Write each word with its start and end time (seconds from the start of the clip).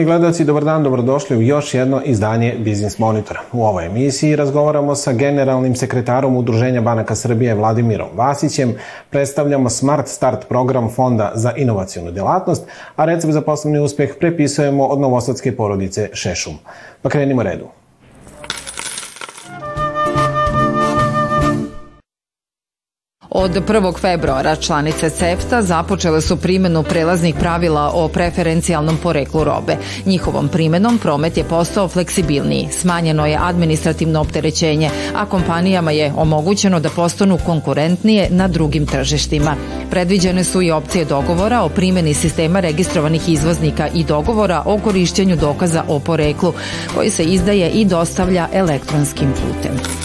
Poštovani 0.00 0.18
gledalci, 0.18 0.44
dobar 0.44 0.64
dan, 0.64 0.82
dobrodošli 0.82 1.36
u 1.36 1.42
još 1.42 1.74
jedno 1.74 2.02
izdanje 2.04 2.54
Biznis 2.58 2.98
Monitora. 2.98 3.40
U 3.52 3.64
ovoj 3.64 3.86
emisiji 3.86 4.36
razgovaramo 4.36 4.94
sa 4.94 5.12
generalnim 5.12 5.74
sekretarom 5.76 6.36
Udruženja 6.36 6.80
Banaka 6.80 7.14
Srbije 7.14 7.54
Vladimirom 7.54 8.08
Vasićem, 8.14 8.74
predstavljamo 9.10 9.70
Smart 9.70 10.08
Start 10.08 10.48
program 10.48 10.88
Fonda 10.88 11.32
za 11.34 11.52
inovacijonu 11.56 12.10
delatnost, 12.10 12.64
a 12.96 13.04
recept 13.04 13.32
za 13.32 13.40
poslovni 13.40 13.80
uspeh 13.80 14.14
prepisujemo 14.20 14.86
od 14.86 15.00
novosadske 15.00 15.56
porodice 15.56 16.08
Šešum. 16.12 16.54
Pa 17.02 17.08
krenimo 17.08 17.42
redu. 17.42 17.79
Od 23.32 23.50
1. 23.50 23.98
februara 24.00 24.56
članice 24.56 25.10
CEFTA 25.10 25.62
započele 25.62 26.20
su 26.20 26.36
primenu 26.36 26.82
prelaznih 26.82 27.34
pravila 27.34 27.90
o 27.94 28.08
preferencijalnom 28.08 28.96
poreklu 29.02 29.44
robe. 29.44 29.76
Njihovom 30.06 30.48
primenom 30.48 30.98
promet 30.98 31.36
je 31.36 31.44
postao 31.44 31.88
fleksibilniji, 31.88 32.68
smanjeno 32.72 33.26
je 33.26 33.38
administrativno 33.42 34.20
opterećenje, 34.20 34.90
a 35.14 35.26
kompanijama 35.26 35.90
je 35.90 36.12
omogućeno 36.16 36.80
da 36.80 36.90
postanu 36.90 37.38
konkurentnije 37.46 38.28
na 38.30 38.48
drugim 38.48 38.86
tržištima. 38.86 39.56
Predviđene 39.90 40.44
su 40.44 40.62
i 40.62 40.70
opcije 40.70 41.04
dogovora 41.04 41.62
o 41.62 41.68
primeni 41.68 42.14
sistema 42.14 42.60
registrovanih 42.60 43.28
izvoznika 43.28 43.88
i 43.94 44.04
dogovora 44.04 44.62
o 44.66 44.78
korišćenju 44.78 45.36
dokaza 45.36 45.84
o 45.88 45.98
poreklu, 45.98 46.52
koji 46.94 47.10
se 47.10 47.24
izdaje 47.24 47.70
i 47.70 47.84
dostavlja 47.84 48.48
elektronskim 48.52 49.32
putem. 49.32 49.99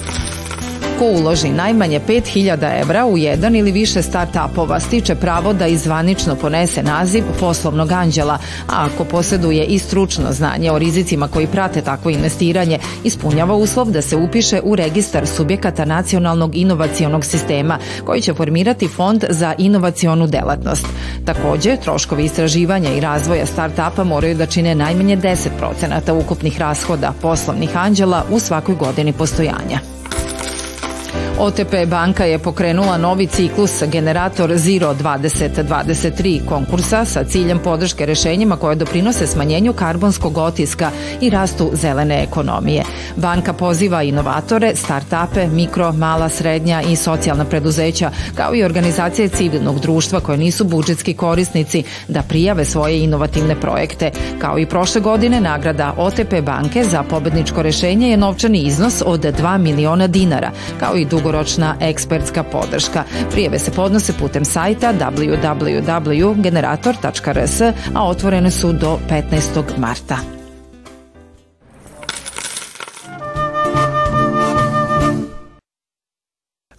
Ko 1.00 1.06
uloži 1.06 1.50
najmanje 1.50 2.00
5000 2.08 2.82
evra 2.82 3.06
u 3.06 3.18
jedan 3.18 3.56
ili 3.56 3.72
više 3.72 4.02
start-upova 4.02 4.80
stiče 4.80 5.16
pravo 5.16 5.54
da 5.54 5.68
izvanično 5.68 6.36
ponese 6.36 6.84
naziv 6.84 7.24
poslovnog 7.40 7.92
anđela, 7.92 8.34
a 8.68 8.86
ako 8.86 9.04
posjeduje 9.04 9.66
i 9.66 9.80
stručno 9.80 10.32
znanje 10.32 10.72
o 10.72 10.78
rizicima 10.78 11.28
koji 11.28 11.48
prate 11.48 11.82
takvo 11.82 12.12
investiranje, 12.12 12.80
ispunjava 13.04 13.56
uslov 13.56 13.92
da 13.92 14.02
se 14.02 14.16
upiše 14.16 14.62
u 14.64 14.76
registar 14.76 15.28
subjekata 15.28 15.86
nacionalnog 15.86 16.56
inovacionog 16.56 17.26
sistema 17.26 17.78
koji 18.06 18.22
će 18.22 18.34
formirati 18.34 18.88
fond 18.88 19.26
za 19.30 19.54
inovacionu 19.58 20.28
delatnost. 20.28 20.86
Takođe, 21.26 21.78
troškovi 21.78 22.26
istraživanja 22.26 22.90
i 22.94 23.00
razvoja 23.00 23.46
start-upa 23.46 24.04
moraju 24.04 24.36
da 24.36 24.46
čine 24.46 24.76
najmanje 24.76 25.18
10% 25.18 26.12
ukupnih 26.12 26.60
rashoda 26.60 27.14
poslovnih 27.22 27.78
anđela 27.78 28.24
u 28.32 28.40
svakoj 28.40 28.76
godini 28.76 29.14
postojanja. 29.14 29.95
OTP 31.40 31.86
banka 31.88 32.26
je 32.26 32.40
pokrenula 32.40 32.98
novi 32.98 33.28
ciklus 33.28 33.84
Generator 33.92 34.58
Zero 34.58 34.94
2023 34.94 36.46
konkursa 36.46 37.06
sa 37.06 37.24
ciljem 37.24 37.60
podrške 37.60 38.06
rešenjima 38.06 38.58
koje 38.58 38.76
doprinose 38.76 39.28
smanjenju 39.28 39.74
karbonskog 39.74 40.38
otiska 40.38 40.92
i 41.22 41.30
rastu 41.30 41.72
zelene 41.74 42.24
ekonomije. 42.24 42.84
Banka 43.16 43.54
poziva 43.54 44.04
inovatore, 44.04 44.74
start-upe, 44.76 45.48
mikro, 45.48 45.92
mala, 45.92 46.30
srednja 46.30 46.82
i 46.82 46.96
socijalna 46.96 47.46
preduzeća, 47.46 48.12
kao 48.36 48.56
i 48.56 48.64
organizacije 48.64 49.28
civilnog 49.28 49.80
društva 49.80 50.20
koje 50.20 50.38
nisu 50.38 50.64
budžetski 50.64 51.14
korisnici, 51.14 51.84
da 52.08 52.22
prijave 52.22 52.66
svoje 52.66 53.04
inovativne 53.04 53.60
projekte. 53.62 54.12
Kao 54.40 54.60
i 54.60 54.66
prošle 54.66 55.02
godine, 55.02 55.42
nagrada 55.42 55.94
OTP 55.98 56.42
banke 56.46 56.84
za 56.84 57.04
pobedničko 57.04 57.62
rešenje 57.62 58.10
je 58.10 58.18
novčani 58.18 58.60
iznos 58.60 59.04
od 59.06 59.22
2 59.22 59.58
miliona 59.58 60.08
dinara, 60.08 60.52
kao 60.80 60.96
i 60.96 61.06
dug 61.06 61.25
dugoročna 61.26 61.76
ekspertska 61.80 62.44
podrška. 62.44 63.04
Prijeve 63.32 63.60
se 63.60 63.72
podnose 63.72 64.14
putem 64.14 64.46
sajta 64.46 64.94
www.generator.rs, 64.94 67.62
a 67.94 68.08
otvorene 68.08 68.52
su 68.52 68.74
do 68.74 69.00
15. 69.10 69.78
marta. 69.78 70.18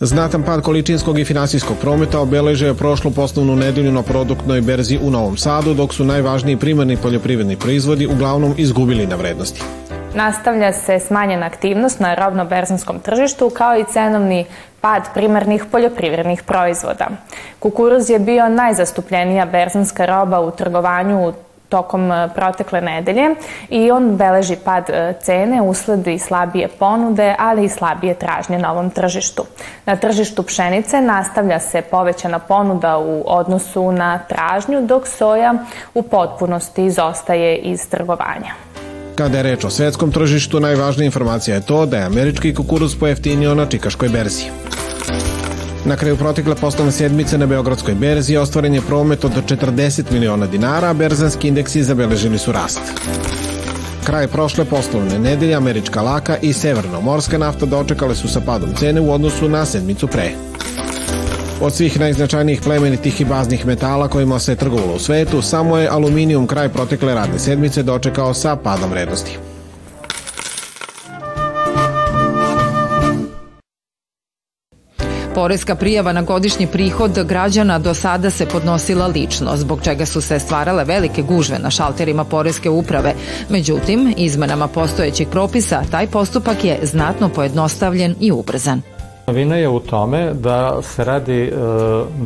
Znatan 0.01 0.43
pad 0.43 0.63
količinskog 0.63 1.19
i 1.19 1.25
finansijskog 1.25 1.77
prometa 1.81 2.21
obeležio 2.21 2.69
je 2.69 2.75
prošlu 2.75 3.11
poslovnu 3.11 3.57
nedelju 3.57 3.93
na 3.93 4.03
produktnoj 4.03 4.61
berzi 4.61 4.99
u 5.03 5.11
Novom 5.11 5.37
Sadu, 5.37 5.75
dok 5.75 5.95
su 5.95 6.05
najvažniji 6.05 6.57
primarni 6.57 6.97
poljoprivredni 6.97 7.57
proizvodi 7.57 8.07
uglavnom 8.07 8.55
izgubili 8.57 9.07
na 9.07 9.17
vrednosti. 9.17 9.63
Nastavlja 10.16 10.72
se 10.72 10.99
smanjena 11.00 11.47
aktivnost 11.47 12.00
na 12.00 12.15
robno-berzanskom 12.15 13.00
tržištu 13.00 13.50
kao 13.50 13.77
i 13.77 13.84
cenovni 13.84 14.44
pad 14.81 15.03
primarnih 15.15 15.65
poljoprivrednih 15.72 16.43
proizvoda. 16.43 17.06
Kukuruz 17.59 18.10
je 18.10 18.19
bio 18.19 18.49
najzastupljenija 18.49 19.44
berzanska 19.44 20.06
roba 20.06 20.41
u 20.41 20.50
trgovanju 20.50 21.32
tokom 21.69 22.12
e, 22.12 22.28
protekle 22.34 22.81
nedelje 22.81 23.34
i 23.69 23.91
on 23.91 24.16
beleži 24.16 24.56
pad 24.65 24.91
e, 24.91 25.15
cene 25.22 25.62
usled 25.62 26.06
i 26.06 26.19
slabije 26.19 26.69
ponude, 26.69 27.34
ali 27.38 27.65
i 27.65 27.69
slabije 27.69 28.15
tražnje 28.15 28.59
na 28.59 28.72
ovom 28.72 28.91
tržištu. 28.91 29.44
Na 29.87 29.97
tržištu 29.97 30.43
pšenice 30.43 31.00
nastavlja 31.00 31.60
se 31.60 31.83
povećana 31.83 32.38
ponuda 32.38 32.98
u 32.98 33.22
odnosu 33.27 33.93
na 33.93 34.19
tražnju, 34.19 34.83
dok 34.83 35.06
soja 35.06 35.54
u 35.94 36.03
potpunosti 36.03 36.84
izostaje 36.84 37.56
iz 37.56 37.91
trgovanja. 37.91 38.66
Kada 39.16 39.37
je 39.37 39.43
reč 39.43 39.65
o 39.65 39.71
svetskom 39.71 40.12
tržištu, 40.12 40.60
najvažnija 40.60 41.06
informacija 41.06 41.54
je 41.54 41.66
to 41.66 41.87
da 41.87 41.97
je 41.97 42.04
američki 42.04 42.54
kukuruz 42.54 42.94
pojeftinio 42.94 43.54
na 43.54 43.66
čikaškoj 43.66 44.09
berzi. 44.09 44.44
Na 45.84 45.97
kraju 45.97 46.16
protekle 46.16 46.54
poslovne 46.54 46.93
sedmice 46.93 47.38
na 47.38 47.47
Beogradskoj 47.47 47.94
berzi 47.94 48.37
ostvaren 48.37 48.75
je 48.75 48.81
promet 48.81 49.25
od 49.25 49.32
40 49.32 50.12
miliona 50.12 50.47
dinara, 50.47 50.91
a 50.91 50.94
berzanski 50.94 51.49
indeksi 51.49 51.82
zabeležili 51.82 52.38
su 52.38 52.53
rast. 52.53 52.81
Kraj 54.04 54.28
prošle 54.28 54.65
poslovne 54.65 55.19
nedelje 55.19 55.54
američka 55.54 56.03
laka 56.03 56.37
i 56.43 56.53
severnomorska 56.53 57.38
nafta 57.38 57.66
dočekale 57.66 58.15
su 58.15 58.28
sa 58.28 58.41
padom 58.41 58.75
cene 58.75 59.00
u 59.00 59.12
odnosu 59.12 59.48
na 59.48 59.65
sedmicu 59.66 60.06
pre. 60.06 60.46
Od 61.61 61.75
svih 61.75 62.00
najznačajnijih 62.00 62.61
plemenitih 62.61 63.21
i 63.21 63.25
baznih 63.25 63.67
metala 63.67 64.09
kojima 64.09 64.39
se 64.39 64.56
trgovalo 64.56 64.94
u 64.94 64.99
svetu, 64.99 65.43
samo 65.43 65.78
je 65.78 65.89
aluminijum 65.89 66.47
kraj 66.47 66.69
protekle 66.69 67.15
radne 67.15 67.39
sedmice 67.39 67.83
dočekao 67.83 68.34
sa 68.34 68.56
padom 68.56 68.91
vrednosti. 68.91 69.39
Poreska 75.34 75.75
prijava 75.75 76.12
na 76.12 76.22
godišnji 76.22 76.66
prihod 76.66 77.25
građana 77.25 77.78
do 77.78 77.95
sada 77.95 78.31
se 78.31 78.47
podnosila 78.47 79.06
lično, 79.06 79.56
zbog 79.56 79.81
čega 79.84 80.06
su 80.06 80.21
se 80.21 80.39
stvarale 80.39 80.84
velike 80.84 81.22
gužve 81.22 81.59
na 81.59 81.71
šalterima 81.71 82.25
Poreske 82.25 82.71
uprave. 82.71 83.15
Međutim, 83.49 84.15
izmenama 84.16 84.69
postojećih 84.69 85.28
propisa 85.28 85.83
taj 85.91 86.06
postupak 86.06 86.65
je 86.65 86.78
znatno 86.83 87.28
pojednostavljen 87.28 88.15
i 88.21 88.33
ubrzan. 88.33 88.96
Novina 89.27 89.57
je 89.57 89.69
u 89.69 89.81
tome 89.81 90.35
da 90.35 90.83
se 90.83 91.05
radi 91.05 91.43
e, 91.43 91.51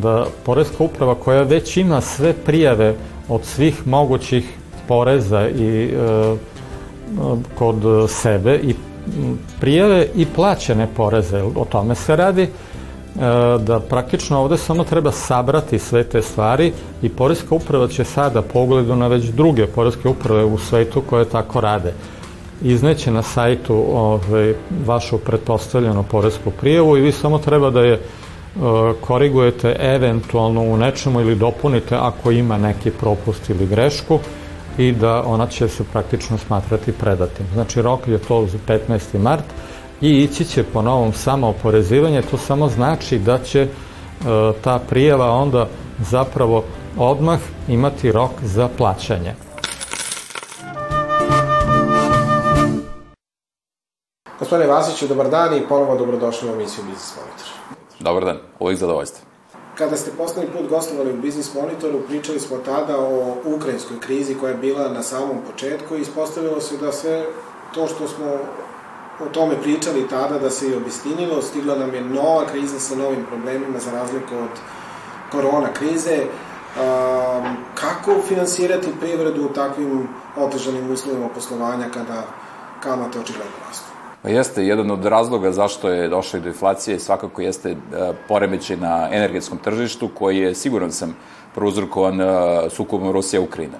da 0.02 0.26
Poreska 0.44 0.84
uprava 0.84 1.14
koja 1.14 1.42
već 1.42 1.76
ima 1.76 2.00
sve 2.00 2.32
prijave 2.32 2.94
od 3.28 3.44
svih 3.44 3.86
mogućih 3.86 4.44
poreza 4.88 5.48
i 5.48 5.84
e, 5.84 6.36
kod 7.58 7.76
sebe 8.08 8.60
i 8.62 8.74
prijave 9.60 10.06
i 10.14 10.26
plaćene 10.26 10.88
poreze, 10.96 11.42
o 11.42 11.64
tome 11.64 11.94
se 11.94 12.16
radi, 12.16 12.42
e, 12.42 12.48
da 13.58 13.80
praktično 13.80 14.40
ovde 14.40 14.56
samo 14.56 14.84
treba 14.84 15.12
sabrati 15.12 15.78
sve 15.78 16.04
te 16.04 16.22
stvari 16.22 16.72
i 17.02 17.08
Poreska 17.08 17.54
uprava 17.54 17.88
će 17.88 18.04
sada 18.04 18.42
pogledu 18.42 18.96
na 18.96 19.06
već 19.06 19.24
druge 19.24 19.66
Poreske 19.66 20.08
uprave 20.08 20.44
u 20.44 20.58
svetu 20.58 21.02
koje 21.10 21.24
tako 21.24 21.60
rade 21.60 21.94
izneće 22.62 23.10
na 23.10 23.22
sajtu 23.22 23.84
ovaj, 23.92 24.54
vašu 24.86 25.18
pretpostavljenu 25.18 26.02
poresku 26.02 26.50
prijavu 26.50 26.96
i 26.96 27.00
vi 27.00 27.12
samo 27.12 27.38
treba 27.38 27.70
da 27.70 27.80
je 27.80 27.92
e, 27.94 28.00
korigujete 29.00 29.76
eventualno 29.80 30.62
u 30.62 30.76
nečemu 30.76 31.20
ili 31.20 31.34
dopunite 31.34 31.96
ako 31.96 32.30
ima 32.30 32.58
neki 32.58 32.90
propust 32.90 33.50
ili 33.50 33.66
grešku 33.66 34.18
i 34.78 34.92
da 34.92 35.22
ona 35.26 35.46
će 35.46 35.68
se 35.68 35.84
praktično 35.92 36.38
smatrati 36.38 36.92
predatim. 36.92 37.46
Znači 37.52 37.82
rok 37.82 38.08
je 38.08 38.18
to 38.18 38.46
za 38.46 38.58
15. 38.68 39.18
mart 39.18 39.44
i 40.00 40.10
ići 40.10 40.44
će 40.44 40.62
po 40.62 40.82
novom 40.82 41.12
samo 41.12 41.48
oporezivanje, 41.48 42.22
to 42.22 42.38
samo 42.38 42.68
znači 42.68 43.18
da 43.18 43.38
će 43.38 43.60
e, 43.60 43.68
ta 44.64 44.78
prijava 44.88 45.30
onda 45.30 45.68
zapravo 45.98 46.64
odmah 46.96 47.38
imati 47.68 48.12
rok 48.12 48.30
za 48.42 48.68
plaćanje. 48.78 49.34
Gospodine 54.50 54.72
Vasiću, 54.72 55.06
dobar 55.06 55.28
dan 55.30 55.56
i 55.56 55.68
ponovo 55.68 55.96
dobrodošli 55.96 56.48
u 56.48 56.52
emisiju 56.52 56.84
Biznis 56.84 57.14
Monitor. 57.16 57.46
Dobar 57.98 58.24
dan, 58.24 58.38
uvijek 58.58 58.78
zadovoljstvo. 58.78 59.26
Kada 59.74 59.96
ste 59.96 60.10
poslednji 60.10 60.50
put 60.50 60.68
gostovali 60.68 61.12
u 61.12 61.16
Biznis 61.16 61.54
Monitoru, 61.54 62.00
pričali 62.08 62.40
smo 62.40 62.56
tada 62.56 62.98
o 62.98 63.36
ukrajinskoj 63.44 64.00
krizi 64.00 64.34
koja 64.34 64.50
je 64.50 64.56
bila 64.56 64.88
na 64.88 65.02
samom 65.02 65.36
početku 65.50 65.96
i 65.96 66.00
ispostavilo 66.00 66.60
se 66.60 66.76
da 66.76 66.92
sve 66.92 67.24
to 67.74 67.86
što 67.86 68.08
smo 68.08 68.26
o 69.20 69.28
tome 69.32 69.62
pričali 69.62 70.08
tada 70.08 70.38
da 70.38 70.50
se 70.50 70.68
i 70.68 70.74
obistinilo, 70.74 71.42
stigla 71.42 71.74
nam 71.74 71.94
je 71.94 72.00
nova 72.00 72.46
kriza 72.46 72.80
sa 72.80 72.94
novim 72.94 73.24
problemima 73.28 73.78
za 73.78 73.90
razliku 73.92 74.34
od 74.34 74.58
korona 75.32 75.72
krize. 75.72 76.26
kako 77.74 78.22
finansirati 78.28 78.98
privredu 79.00 79.44
u 79.44 79.54
takvim 79.54 80.08
otežanim 80.36 80.90
uslovima 80.92 81.28
poslovanja 81.28 81.86
kada 81.94 82.22
kamate 82.80 83.20
očigledno 83.20 83.56
rastu? 83.68 83.89
Pa 84.22 84.28
jeste, 84.28 84.66
jedan 84.66 84.90
od 84.90 85.04
razloga 85.04 85.52
zašto 85.52 85.88
je 85.88 86.08
došlo 86.08 86.40
do 86.40 86.48
inflacije 86.48 86.98
svakako 86.98 87.42
jeste 87.42 87.76
poremećaj 88.28 88.76
na 88.76 89.08
energetskom 89.12 89.58
tržištu 89.58 90.10
koji 90.18 90.38
je, 90.38 90.54
siguran 90.54 90.92
sam, 90.92 91.16
prouzrokovan 91.54 92.20
sukobom 92.70 93.12
Rusija-Ukrajina. 93.12 93.78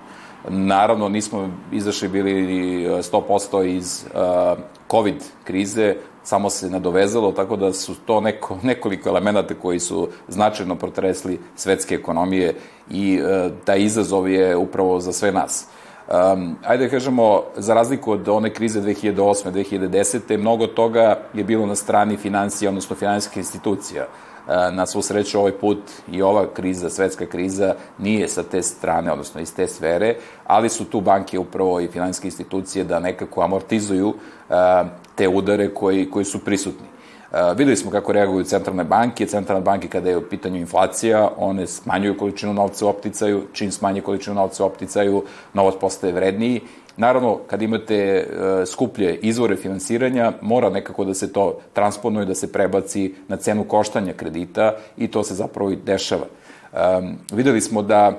Naravno, 0.48 1.08
nismo 1.08 1.48
izašli 1.72 2.08
bili 2.08 2.32
100% 2.88 3.64
iz 3.76 4.04
uh, 4.04 4.58
COVID 4.90 5.14
krize, 5.44 5.96
samo 6.24 6.50
se 6.50 6.70
nadovezalo, 6.70 7.32
tako 7.32 7.56
da 7.56 7.72
su 7.72 7.94
to 8.06 8.20
neko, 8.20 8.58
nekoliko 8.62 9.08
elemenata 9.08 9.54
koji 9.54 9.78
su 9.78 10.08
značajno 10.28 10.76
protresli 10.76 11.40
svetske 11.56 11.94
ekonomije 11.94 12.54
i 12.90 13.20
taj 13.64 13.80
izazov 13.80 14.28
je 14.28 14.56
upravo 14.56 15.00
za 15.00 15.12
sve 15.12 15.32
nas. 15.32 15.66
Um, 16.10 16.56
ajde 16.66 16.84
da 16.84 16.90
kažemo, 16.90 17.42
za 17.56 17.74
razliku 17.74 18.12
od 18.12 18.28
one 18.28 18.54
krize 18.54 18.80
2008. 18.80 19.50
2010. 19.52 20.38
mnogo 20.38 20.66
toga 20.66 21.18
je 21.34 21.44
bilo 21.44 21.66
na 21.66 21.74
strani 21.74 22.16
financija, 22.16 22.68
odnosno 22.68 22.96
finansijskih 22.96 23.36
institucija. 23.36 24.06
Na 24.72 24.86
svu 24.86 25.02
sreću 25.02 25.38
ovaj 25.38 25.52
put 25.52 25.78
i 26.12 26.22
ova 26.22 26.46
kriza, 26.54 26.90
svetska 26.90 27.26
kriza, 27.26 27.74
nije 27.98 28.28
sa 28.28 28.42
te 28.42 28.62
strane, 28.62 29.12
odnosno 29.12 29.40
iz 29.40 29.54
te 29.54 29.66
sfere, 29.68 30.14
ali 30.46 30.68
su 30.68 30.84
tu 30.84 31.00
banke 31.00 31.38
upravo 31.38 31.80
i 31.80 31.88
finansijske 31.88 32.28
institucije 32.28 32.84
da 32.84 33.00
nekako 33.00 33.42
amortizuju 33.42 34.14
te 35.14 35.28
udare 35.28 35.74
koji, 35.74 36.10
koji 36.10 36.24
su 36.24 36.44
prisutni. 36.44 36.89
Uh, 37.30 37.38
videli 37.56 37.76
smo 37.76 37.90
kako 37.90 38.12
reaguju 38.12 38.44
centralne 38.44 38.84
banke. 38.84 39.26
Centralne 39.26 39.64
banke 39.64 39.88
kada 39.88 40.10
je 40.10 40.16
u 40.16 40.28
pitanju 40.28 40.56
inflacija, 40.56 41.30
one 41.36 41.66
smanjuju 41.66 42.18
količinu 42.18 42.52
novca 42.54 42.86
u 42.86 42.88
opticaju, 42.88 43.42
čim 43.52 43.72
smanje 43.72 44.00
količinu 44.00 44.34
novca 44.34 44.64
u 44.64 44.66
opticaju, 44.66 45.24
novac 45.54 45.74
postaje 45.80 46.12
vredniji 46.12 46.60
Naravno, 47.00 47.38
kad 47.46 47.62
imate 47.62 47.96
e, 47.96 48.26
skuplje 48.66 49.14
izvore 49.22 49.56
finansiranja, 49.56 50.32
mora 50.40 50.70
nekako 50.70 51.04
da 51.04 51.14
se 51.14 51.32
to 51.32 51.58
transponuje, 51.72 52.26
da 52.26 52.34
se 52.34 52.52
prebaci 52.52 53.14
na 53.28 53.36
cenu 53.36 53.64
koštanja 53.64 54.12
kredita 54.12 54.76
i 54.96 55.08
to 55.08 55.24
se 55.24 55.34
zapravo 55.34 55.70
i 55.70 55.76
dešava. 55.76 56.26
Um, 56.72 57.18
videli 57.32 57.60
smo 57.60 57.82
da 57.82 58.12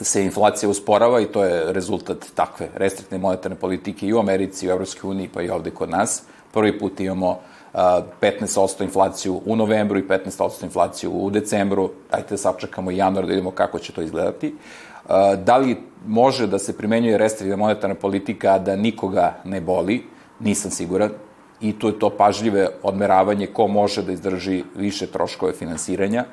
se 0.00 0.24
inflacija 0.24 0.68
usporava 0.68 1.20
i 1.20 1.24
to 1.24 1.44
je 1.44 1.72
rezultat 1.72 2.26
takve 2.34 2.68
restriktne 2.74 3.18
monetarne 3.18 3.56
politike 3.56 4.06
i 4.06 4.12
u 4.12 4.18
Americi, 4.18 4.66
i 4.66 4.68
u 4.68 4.72
Evropskoj 4.72 5.10
uniji, 5.10 5.30
pa 5.34 5.42
i 5.42 5.50
ovde 5.50 5.70
kod 5.70 5.90
nas. 5.90 6.22
Prvi 6.52 6.78
put 6.78 7.00
imamo 7.00 7.40
15% 7.76 8.82
inflaciju 8.82 9.40
u 9.46 9.56
novembru 9.56 9.98
i 9.98 10.02
15% 10.02 10.64
inflaciju 10.64 11.10
u 11.10 11.30
decembru. 11.30 11.90
Dajte 12.10 12.34
da 12.34 12.36
sačekamo 12.36 12.90
i 12.90 12.96
januar 12.96 13.26
da 13.26 13.30
vidimo 13.30 13.50
kako 13.50 13.78
će 13.78 13.92
to 13.92 14.02
izgledati. 14.02 14.54
Da 15.44 15.56
li 15.56 15.76
može 16.06 16.46
da 16.46 16.58
se 16.58 16.76
primenjuje 16.76 17.18
restriktivna 17.18 17.56
monetarna 17.56 17.94
politika 17.94 18.58
da 18.58 18.76
nikoga 18.76 19.34
ne 19.44 19.60
boli? 19.60 20.04
Nisam 20.40 20.70
siguran. 20.70 21.10
I 21.60 21.78
tu 21.78 21.88
je 21.88 21.98
to 21.98 22.10
pažljive 22.10 22.68
odmeravanje 22.82 23.46
ko 23.46 23.66
može 23.66 24.02
da 24.02 24.12
izdrži 24.12 24.64
više 24.76 25.06
troškove 25.06 25.52
finansiranja, 25.52 26.24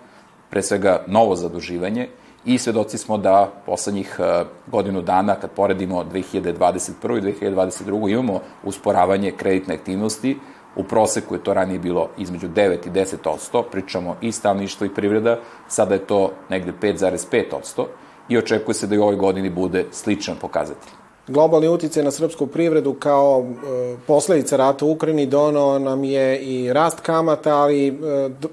pre 0.50 0.62
svega 0.62 1.04
novo 1.08 1.36
zaduživanje, 1.36 2.08
i 2.46 2.58
svedoci 2.58 2.98
smo 2.98 3.18
da 3.18 3.52
poslednjih 3.66 4.20
godinu 4.68 5.02
dana, 5.02 5.36
kad 5.36 5.52
poredimo 5.52 6.04
2021. 6.04 7.18
i 7.18 7.22
2022. 7.46 8.12
imamo 8.12 8.40
usporavanje 8.64 9.32
kreditne 9.32 9.74
aktivnosti, 9.74 10.38
U 10.76 10.84
proseku 10.84 11.36
je 11.36 11.44
to 11.44 11.54
ranije 11.54 11.80
bilo 11.80 12.10
između 12.18 12.48
9 12.48 12.88
i 12.88 12.90
10%, 12.90 13.64
pričamo 13.72 14.16
i 14.22 14.32
stavništvo 14.32 14.86
i 14.86 14.94
privreda, 14.94 15.40
sada 15.68 15.94
je 15.94 16.08
to 16.08 16.32
negde 16.50 16.74
5,5% 16.82 17.86
i 18.30 18.38
očekuje 18.38 18.76
se 18.76 18.88
da 18.88 18.96
i 18.96 18.98
u 18.98 19.04
ovoj 19.04 19.16
godini 19.16 19.50
bude 19.50 19.86
sličan 19.92 20.36
pokazatelj. 20.42 20.92
Globalni 21.28 21.68
uticaj 21.68 22.04
na 22.04 22.12
srpsku 22.12 22.48
privredu 22.48 22.94
kao 22.94 23.46
e, 23.46 23.96
posledica 24.08 24.58
rata 24.58 24.86
u 24.86 24.92
Ukrajini 24.92 25.26
donao 25.26 25.80
nam 25.80 26.04
je 26.04 26.40
i 26.40 26.74
rast 26.74 27.00
kamata, 27.00 27.58
ali 27.58 27.88
e, 27.88 27.94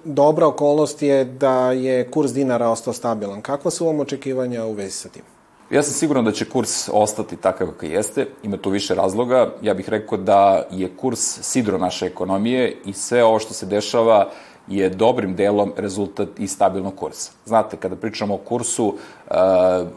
dobra 0.04 0.46
okolnost 0.46 1.02
je 1.02 1.24
da 1.24 1.72
je 1.72 2.10
kurs 2.10 2.32
dinara 2.32 2.68
ostao 2.68 2.92
stabilan. 2.92 3.42
Kakva 3.42 3.70
su 3.70 3.86
vam 3.86 4.00
očekivanja 4.00 4.64
u 4.64 4.72
vezi 4.72 4.92
sa 4.92 5.08
tim? 5.08 5.22
Ja 5.70 5.82
sam 5.82 5.94
siguran 5.94 6.24
da 6.24 6.32
će 6.32 6.44
kurs 6.44 6.88
ostati 6.92 7.36
takav 7.36 7.68
kakav 7.68 7.90
jeste, 7.90 8.26
ima 8.42 8.56
tu 8.56 8.70
više 8.70 8.94
razloga. 8.94 9.52
Ja 9.62 9.74
bih 9.74 9.88
rekao 9.88 10.18
da 10.18 10.66
je 10.70 10.88
kurs 10.96 11.38
sidro 11.42 11.78
naše 11.78 12.06
ekonomije 12.06 12.76
i 12.84 12.92
sve 12.92 13.24
ovo 13.24 13.38
što 13.38 13.54
se 13.54 13.66
dešava 13.66 14.30
je 14.68 14.88
dobrim 14.88 15.36
delom 15.36 15.72
rezultat 15.76 16.28
i 16.38 16.46
stabilnog 16.46 16.94
kursa. 16.94 17.32
Znate, 17.44 17.76
kada 17.76 17.96
pričamo 17.96 18.34
o 18.34 18.38
kursu, 18.38 18.86
uh, 18.86 19.34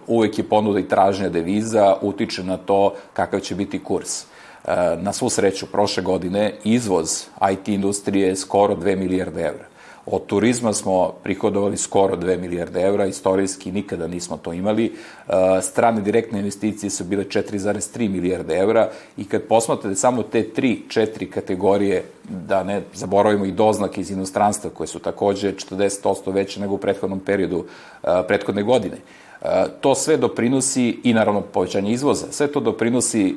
uvek 0.08 0.38
je 0.38 0.50
ponuda 0.50 0.80
i 0.80 0.88
tražnja 0.88 1.30
deviza, 1.30 1.98
utiče 2.02 2.44
na 2.44 2.58
to 2.58 2.94
kakav 3.14 3.40
će 3.40 3.56
biti 3.56 3.84
kurs. 3.84 4.24
Uh, 4.24 4.74
na 4.98 5.14
svu 5.14 5.30
sreću, 5.30 5.66
prošle 5.66 6.04
godine 6.04 6.54
izvoz 6.64 7.26
IT 7.52 7.68
industrije 7.68 8.28
je 8.28 8.36
skoro 8.36 8.76
2 8.76 8.96
milijarde 8.96 9.42
evra. 9.42 9.73
Od 10.06 10.26
turizma 10.26 10.74
smo 10.74 11.14
prihodovali 11.24 11.78
skoro 11.78 12.16
2 12.16 12.40
milijarde 12.40 12.82
evra, 12.82 13.06
istorijski 13.06 13.72
nikada 13.72 14.08
nismo 14.08 14.38
to 14.38 14.54
imali. 14.54 14.86
E, 14.86 14.92
strane 15.62 16.02
direktne 16.02 16.40
investicije 16.40 16.90
su 16.90 17.04
bile 17.04 17.24
4,3 17.24 18.10
milijarde 18.10 18.56
evra 18.56 18.90
i 19.18 19.26
kad 19.26 19.42
posmatrate 19.42 19.96
samo 19.96 20.24
te 20.24 20.50
3-4 20.56 21.30
kategorije, 21.30 22.04
da 22.30 22.64
ne 22.64 22.82
zaboravimo 22.94 23.46
i 23.46 23.52
doznake 23.52 24.02
iz 24.02 24.12
inostranstva 24.12 24.70
koje 24.70 24.88
su 24.88 25.00
takođe 25.00 25.54
40% 25.54 26.34
veće 26.34 26.60
nego 26.60 26.74
u 26.74 26.78
prethodnom 26.78 27.20
periodu 27.20 27.66
e, 28.04 28.08
prethodne 28.28 28.64
godine, 28.64 28.98
e, 29.42 29.48
to 29.82 29.96
sve 29.96 30.18
doprinosi 30.18 31.00
i 31.04 31.14
naravno 31.14 31.42
povećanje 31.42 31.92
izvoza, 31.92 32.26
sve 32.32 32.48
to 32.48 32.60
doprinosi 32.60 33.36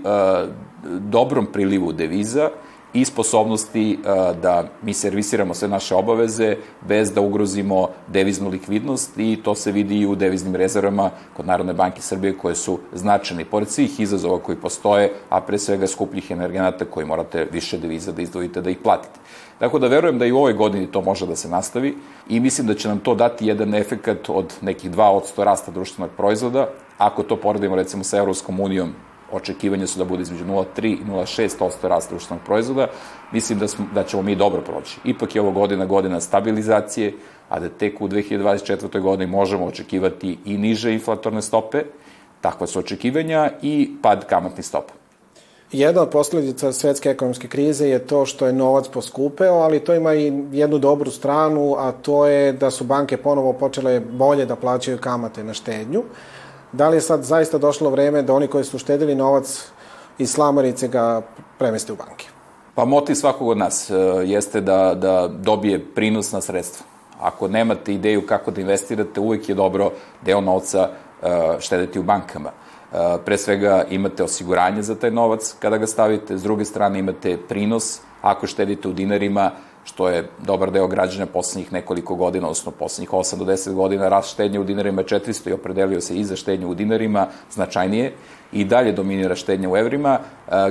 dobrom 1.01 1.47
prilivu 1.47 1.93
deviza 1.93 2.51
i 2.97 3.05
sposobnosti 3.05 3.93
e, 3.93 3.97
da 4.43 4.65
mi 4.83 4.95
servisiramo 4.95 5.55
sve 5.55 5.69
naše 5.69 5.95
obaveze 5.95 6.57
bez 6.89 7.13
da 7.13 7.21
ugrozimo 7.21 7.89
deviznu 8.09 8.49
likvidnost 8.49 9.19
i 9.19 9.39
to 9.45 9.55
se 9.55 9.73
vidi 9.73 9.99
i 9.99 10.07
u 10.07 10.15
deviznim 10.15 10.57
rezervama 10.57 11.11
kod 11.37 11.47
Narodne 11.47 11.73
banke 11.73 12.03
Srbije 12.03 12.39
koje 12.39 12.55
su 12.55 12.79
značajne. 12.93 13.45
Pored 13.45 13.69
svih 13.69 14.01
izazova 14.01 14.39
koji 14.39 14.57
postoje, 14.57 15.13
a 15.29 15.41
pre 15.41 15.59
svega 15.59 15.87
skupljih 15.87 16.31
energenata 16.31 16.85
koji 16.85 17.07
morate 17.07 17.47
više 17.53 17.79
deviza 17.79 18.13
da 18.13 18.23
izdvojite 18.23 18.61
da 18.61 18.71
ih 18.71 18.79
platite. 18.83 19.21
Tako 19.59 19.79
da 19.79 19.89
verujem 19.89 20.19
da 20.19 20.27
i 20.27 20.33
u 20.33 20.39
ovoj 20.39 20.53
godini 20.53 20.87
to 20.87 21.01
može 21.01 21.27
da 21.27 21.37
se 21.37 21.49
nastavi 21.49 21.97
i 22.29 22.41
mislim 22.41 22.67
da 22.67 22.75
će 22.75 22.89
nam 22.89 22.99
to 22.99 23.15
dati 23.15 23.47
jedan 23.47 23.75
efekat 23.75 24.29
od 24.29 24.55
nekih 24.61 24.91
2% 24.91 25.45
rasta 25.45 25.71
društvenog 25.71 26.11
proizvoda. 26.17 26.69
Ako 26.99 27.23
to 27.23 27.37
poredimo 27.37 27.77
recimo 27.77 28.05
sa 28.05 28.19
Evropskom 28.19 28.61
unijom 28.61 28.93
očekivanja 29.33 29.87
su 29.87 29.99
da 29.99 30.05
bude 30.05 30.23
između 30.23 30.45
0,3 30.45 30.87
i 30.87 31.05
0,6% 31.05 31.89
rasta 31.89 32.11
društvenog 32.11 32.45
proizvoda, 32.45 32.89
mislim 33.33 33.59
da, 33.59 33.69
smo, 33.69 33.87
da 33.95 34.05
ćemo 34.05 34.23
mi 34.23 34.37
dobro 34.37 34.61
proći. 34.61 35.01
Ipak 35.05 35.35
je 35.35 35.41
ovo 35.41 35.51
godina 35.51 35.87
godina 35.87 36.21
stabilizacije, 36.21 37.13
a 37.49 37.61
da 37.61 37.69
tek 37.69 38.01
u 38.01 38.09
2024. 38.09 39.01
godini 39.01 39.31
možemo 39.31 39.67
očekivati 39.67 40.39
i 40.45 40.59
niže 40.59 40.93
inflatorne 40.93 41.43
stope, 41.43 41.83
takva 42.41 42.67
su 42.67 42.79
očekivanja, 42.79 43.51
i 43.63 43.91
pad 44.03 44.27
kamatnih 44.27 44.67
stopa. 44.67 44.93
Jedna 45.73 46.03
od 46.03 46.11
posledica 46.11 46.73
svetske 46.73 47.11
ekonomske 47.11 47.49
krize 47.49 47.89
je 47.89 47.99
to 47.99 48.27
što 48.27 48.47
je 48.47 48.53
novac 48.53 48.89
poskupeo, 48.89 49.55
ali 49.55 49.81
to 49.81 49.95
ima 49.95 50.15
i 50.15 50.33
jednu 50.53 50.79
dobru 50.79 51.11
stranu, 51.11 51.75
a 51.79 51.93
to 51.93 52.27
je 52.27 52.53
da 52.53 52.71
su 52.71 52.85
banke 52.85 53.17
ponovo 53.17 53.53
počele 53.53 54.01
bolje 54.01 54.47
da 54.47 54.57
plaćaju 54.57 54.99
kamate 54.99 55.45
na 55.45 55.55
štednju. 55.55 56.03
Da 56.73 56.89
li 56.89 56.97
je 56.97 57.01
sad 57.01 57.25
zaista 57.25 57.59
došlo 57.59 57.91
vreme 57.91 58.23
da 58.23 58.35
oni 58.35 58.47
koji 58.47 58.65
su 58.65 58.79
štedili 58.79 59.15
novac 59.15 59.71
iz 60.19 60.31
slamarice 60.31 60.89
ga 60.89 61.23
premeste 61.59 61.93
u 61.93 61.97
banke? 61.97 62.27
Pa 62.75 62.85
motiv 62.85 63.15
svakog 63.15 63.49
od 63.49 63.59
nas 63.59 63.91
uh, 63.91 63.97
jeste 64.25 64.61
da, 64.61 64.95
da 64.95 65.29
dobije 65.29 65.85
prinos 65.95 66.33
na 66.33 66.41
sredstva. 66.41 66.87
Ako 67.21 67.49
nemate 67.49 67.95
ideju 67.95 68.27
kako 68.27 68.51
da 68.51 68.61
investirate, 68.61 69.21
uvek 69.21 69.49
je 69.49 69.55
dobro 69.55 69.91
deo 70.25 70.41
novca 70.41 70.89
uh, 70.91 71.29
štediti 71.61 71.99
u 71.99 72.03
bankama. 72.03 72.51
Uh, 72.93 72.99
pre 73.25 73.39
svega 73.39 73.85
imate 73.91 74.25
osiguranje 74.25 74.83
za 74.83 74.95
taj 74.95 75.11
novac 75.11 75.55
kada 75.61 75.79
ga 75.79 75.87
stavite, 75.87 76.39
s 76.39 76.43
druge 76.43 76.65
strane 76.65 76.99
imate 76.99 77.39
prinos, 77.49 78.01
ako 78.23 78.47
štedite 78.47 78.89
u 78.89 78.93
dinarima, 78.93 79.51
što 79.87 80.09
je 80.09 80.29
dobar 80.39 80.71
deo 80.71 80.87
građana 80.87 81.27
poslednjih 81.27 81.73
nekoliko 81.73 82.15
godina, 82.15 82.47
odnosno 82.47 82.73
poslednjih 82.73 83.11
8 83.11 83.37
do 83.39 83.45
10 83.45 83.73
godina, 83.73 84.09
rast 84.09 84.33
štednje 84.33 84.59
u 84.59 84.65
dinarima 84.65 85.03
400 85.03 85.51
i 85.51 85.53
opredelio 85.53 86.01
se 86.01 86.17
i 86.17 86.25
za 86.25 86.37
štednju 86.37 86.69
u 86.69 86.75
dinarima 86.75 87.27
značajnije 87.51 88.13
i 88.53 88.65
dalje 88.65 88.93
dominira 88.93 89.35
štednja 89.35 89.71
u 89.71 89.77
evrima, 89.77 90.19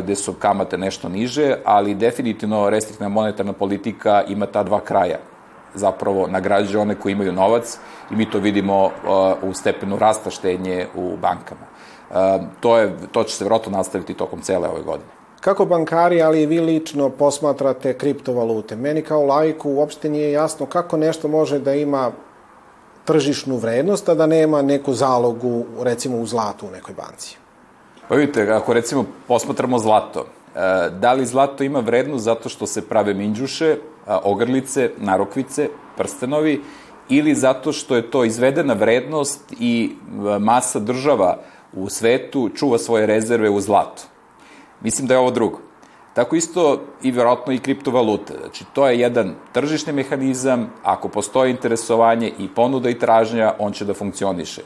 gde 0.03 0.15
su 0.15 0.33
kamate 0.33 0.77
nešto 0.77 1.09
niže, 1.09 1.55
ali 1.65 1.95
definitivno 1.95 2.69
restriktna 2.69 3.09
monetarna 3.09 3.53
politika 3.53 4.23
ima 4.27 4.45
ta 4.45 4.63
dva 4.63 4.79
kraja 4.79 5.17
zapravo 5.73 6.27
nagrađuje 6.27 6.81
one 6.81 6.95
koji 6.95 7.11
imaju 7.11 7.31
novac 7.31 7.77
i 8.11 8.15
mi 8.15 8.29
to 8.29 8.39
vidimo 8.39 8.89
u 9.43 9.53
stepenu 9.53 9.97
rasta 9.97 10.29
štednje 10.29 10.87
u 10.95 11.17
bankama. 11.17 11.65
To, 12.59 12.77
je, 12.77 12.93
to 13.11 13.23
će 13.23 13.35
se 13.35 13.43
vjerojatno 13.43 13.71
nastaviti 13.71 14.13
tokom 14.13 14.41
cele 14.41 14.69
ove 14.69 14.81
godine. 14.81 15.09
Kako 15.45 15.65
bankari, 15.65 16.21
ali 16.21 16.41
i 16.41 16.45
vi 16.45 16.59
lično 16.59 17.09
posmatrate 17.09 17.93
kriptovalute? 17.93 18.75
Meni 18.75 19.01
kao 19.01 19.25
lajku 19.25 19.69
uopšte 19.69 20.09
nije 20.09 20.31
jasno 20.31 20.65
kako 20.65 20.97
nešto 20.97 21.27
može 21.27 21.59
da 21.59 21.73
ima 21.73 22.11
tržišnu 23.05 23.57
vrednost, 23.57 24.09
a 24.09 24.15
da 24.15 24.25
nema 24.25 24.61
neku 24.61 24.93
zalogu, 24.93 25.65
recimo, 25.81 26.17
u 26.17 26.25
zlatu 26.25 26.65
u 26.67 26.71
nekoj 26.71 26.95
banci? 26.95 27.37
Pa 28.07 28.15
vidite, 28.15 28.51
ako 28.51 28.73
recimo 28.73 29.05
posmatramo 29.27 29.79
zlato, 29.79 30.25
e, 30.25 30.89
da 30.89 31.13
li 31.13 31.25
zlato 31.25 31.63
ima 31.63 31.79
vrednost 31.79 32.25
zato 32.25 32.49
što 32.49 32.65
se 32.65 32.81
prave 32.81 33.13
minđuše, 33.13 33.77
ogrlice, 34.23 34.89
narokvice, 34.97 35.69
prstenovi, 35.97 36.61
ili 37.09 37.35
zato 37.35 37.71
što 37.71 37.95
je 37.95 38.09
to 38.11 38.25
izvedena 38.25 38.73
vrednost 38.73 39.53
i 39.59 39.91
e, 39.93 40.39
masa 40.39 40.79
država 40.79 41.37
u 41.73 41.89
svetu 41.89 42.49
čuva 42.49 42.77
svoje 42.77 43.05
rezerve 43.05 43.49
u 43.49 43.61
zlatu. 43.61 44.14
Mislim 44.81 45.07
da 45.07 45.13
je 45.13 45.19
ovo 45.19 45.31
drugo. 45.31 45.59
Tako 46.13 46.35
isto 46.35 46.81
i 47.03 47.11
verovatno 47.11 47.53
i 47.53 47.59
kriptovalute. 47.59 48.33
Znači, 48.41 48.65
to 48.73 48.87
je 48.87 48.99
jedan 48.99 49.35
tržišni 49.51 49.93
mehanizam, 49.93 50.69
ako 50.83 51.07
postoji 51.07 51.51
interesovanje 51.51 52.31
i 52.39 52.47
ponuda 52.47 52.89
i 52.89 52.99
tražnja, 52.99 53.53
on 53.59 53.73
će 53.73 53.85
da 53.85 53.93
funkcioniše. 53.93 54.61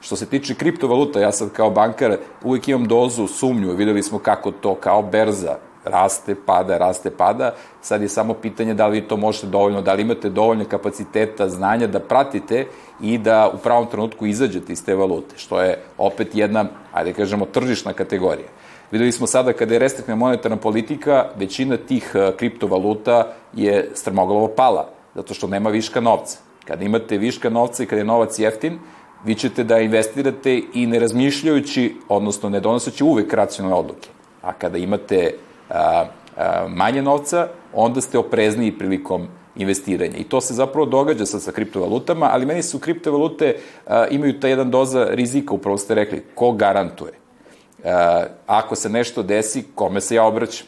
Što 0.00 0.16
se 0.16 0.26
tiče 0.26 0.54
kriptovaluta, 0.54 1.20
ja 1.20 1.32
sad 1.32 1.52
kao 1.52 1.70
bankar 1.70 2.16
uvijek 2.42 2.68
imam 2.68 2.88
dozu 2.88 3.26
sumnju, 3.26 3.74
videli 3.74 4.02
smo 4.02 4.18
kako 4.18 4.50
to 4.50 4.74
kao 4.74 5.02
berza 5.02 5.56
raste, 5.84 6.34
pada, 6.46 6.78
raste, 6.78 7.10
pada. 7.10 7.54
Sad 7.80 8.02
je 8.02 8.08
samo 8.08 8.34
pitanje 8.34 8.74
da 8.74 8.86
li 8.86 9.08
to 9.08 9.16
možete 9.16 9.46
dovoljno, 9.46 9.82
da 9.82 9.94
li 9.94 10.02
imate 10.02 10.30
dovoljno 10.30 10.64
kapaciteta, 10.64 11.48
znanja 11.48 11.86
da 11.86 12.00
pratite 12.00 12.66
i 13.00 13.18
da 13.18 13.50
u 13.54 13.58
pravom 13.58 13.86
trenutku 13.86 14.26
izađete 14.26 14.72
iz 14.72 14.84
te 14.84 14.94
valute, 14.94 15.38
što 15.38 15.60
je 15.60 15.82
opet 15.98 16.34
jedna, 16.34 16.66
ajde 16.92 17.12
kažemo, 17.12 17.46
tržišna 17.46 17.92
kategorija. 17.92 18.48
Videli 18.92 19.12
smo 19.12 19.26
sada 19.26 19.52
kada 19.52 19.74
je 19.74 19.78
restriktna 19.78 20.16
monetarna 20.16 20.56
politika, 20.56 21.26
većina 21.36 21.76
tih 21.76 22.12
e, 22.14 22.32
kriptovaluta 22.36 23.32
je 23.54 23.90
strmoglavo 23.94 24.48
pala, 24.48 24.88
zato 25.14 25.34
što 25.34 25.46
nema 25.46 25.70
viška 25.70 26.00
novca. 26.00 26.38
Kada 26.64 26.84
imate 26.84 27.18
viška 27.18 27.50
novca 27.50 27.82
i 27.82 27.86
kada 27.86 28.00
je 28.00 28.04
novac 28.04 28.38
jeftin, 28.38 28.78
vi 29.24 29.34
ćete 29.34 29.64
da 29.64 29.78
investirate 29.78 30.62
i 30.74 30.86
ne 30.86 30.98
razmišljajući, 30.98 31.96
odnosno 32.08 32.48
ne 32.48 32.60
donoseći 32.60 33.04
uvek 33.04 33.32
racionalne 33.32 33.76
odluke. 33.76 34.08
A 34.42 34.52
kada 34.52 34.78
imate 34.78 35.34
a, 35.70 36.04
a, 36.36 36.66
manje 36.68 37.02
novca, 37.02 37.48
onda 37.72 38.00
ste 38.00 38.18
oprezniji 38.18 38.78
prilikom 38.78 39.26
investiranja. 39.56 40.16
I 40.16 40.24
to 40.24 40.40
se 40.40 40.54
zapravo 40.54 40.86
događa 40.86 41.26
sad 41.26 41.42
sa 41.42 41.52
kriptovalutama, 41.52 42.28
ali 42.32 42.46
meni 42.46 42.62
su 42.62 42.78
kriptovalute 42.78 43.56
a, 43.86 44.06
imaju 44.06 44.40
ta 44.40 44.48
jedan 44.48 44.70
doza 44.70 45.08
rizika, 45.10 45.54
upravo 45.54 45.78
ste 45.78 45.94
rekli, 45.94 46.22
ko 46.34 46.52
garantuje? 46.52 47.21
A, 47.84 48.24
ako 48.46 48.76
se 48.76 48.88
nešto 48.88 49.22
desi, 49.22 49.64
kome 49.74 50.00
se 50.00 50.14
ja 50.14 50.24
obraćam? 50.24 50.66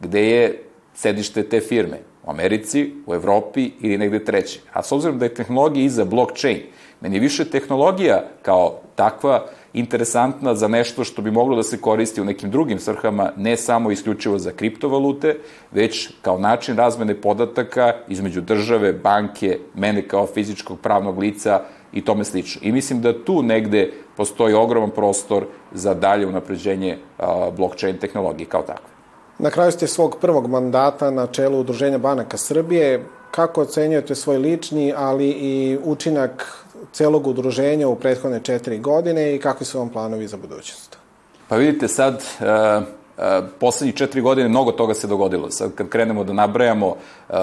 Gde 0.00 0.30
je 0.30 0.62
sedište 0.94 1.42
te 1.42 1.60
firme? 1.60 1.98
U 2.24 2.30
Americi, 2.30 2.92
u 3.06 3.14
Evropi 3.14 3.70
ili 3.80 3.98
negde 3.98 4.24
treće. 4.24 4.60
A 4.72 4.82
s 4.82 4.92
obzirom 4.92 5.18
da 5.18 5.24
je 5.24 5.34
tehnologija 5.34 5.84
iza 5.84 6.04
blockchain, 6.04 6.60
meni 7.00 7.16
je 7.16 7.20
više 7.20 7.44
tehnologija 7.44 8.24
kao 8.42 8.80
takva 8.94 9.46
interesantna 9.72 10.54
za 10.54 10.68
nešto 10.68 11.04
što 11.04 11.22
bi 11.22 11.30
moglo 11.30 11.56
da 11.56 11.62
se 11.62 11.80
koristi 11.80 12.20
u 12.20 12.24
nekim 12.24 12.50
drugim 12.50 12.78
svrhama, 12.78 13.32
ne 13.36 13.56
samo 13.56 13.90
isključivo 13.90 14.38
za 14.38 14.52
kriptovalute, 14.52 15.36
već 15.72 16.10
kao 16.22 16.38
način 16.38 16.76
razmene 16.76 17.14
podataka 17.14 17.94
između 18.08 18.40
države, 18.40 18.92
banke, 18.92 19.58
mene 19.74 20.08
kao 20.08 20.26
fizičkog 20.26 20.80
pravnog 20.80 21.18
lica 21.18 21.60
i 21.92 22.04
tome 22.04 22.24
slično. 22.24 22.60
I 22.64 22.72
mislim 22.72 23.00
da 23.02 23.24
tu 23.24 23.42
negde 23.42 23.92
postoji 24.16 24.54
ogroman 24.54 24.90
prostor 24.90 25.44
za 25.72 25.94
dalje 25.94 26.26
unapređenje 26.26 26.98
blockchain 27.56 27.98
tehnologije 27.98 28.48
kao 28.48 28.62
takve. 28.62 28.90
Na 29.38 29.50
kraju 29.50 29.72
ste 29.72 29.86
svog 29.86 30.16
prvog 30.20 30.46
mandata 30.46 31.10
na 31.10 31.26
čelu 31.26 31.60
Udruženja 31.60 31.98
banaka 31.98 32.36
Srbije. 32.36 33.04
Kako 33.30 33.62
ocenjujete 33.62 34.14
svoj 34.14 34.38
lični, 34.38 34.92
ali 34.96 35.28
i 35.28 35.78
učinak 35.84 36.64
celog 36.92 37.26
udruženja 37.26 37.88
u 37.88 37.96
prethodne 37.96 38.40
četiri 38.42 38.78
godine 38.78 39.34
i 39.34 39.38
kakvi 39.38 39.66
su 39.66 39.78
vam 39.78 39.88
planovi 39.88 40.26
za 40.26 40.36
budućnost? 40.36 40.96
Pa 41.48 41.56
vidite 41.56 41.88
sad, 41.88 42.14
uh, 42.14 42.86
poslednjih 43.58 43.94
četiri 43.94 44.20
godine 44.20 44.48
mnogo 44.48 44.72
toga 44.72 44.94
se 44.94 45.06
dogodilo. 45.06 45.50
Sad 45.50 45.74
kad 45.74 45.88
krenemo 45.88 46.24
da 46.24 46.32
nabrajamo 46.32 46.86
uh, 46.86 47.36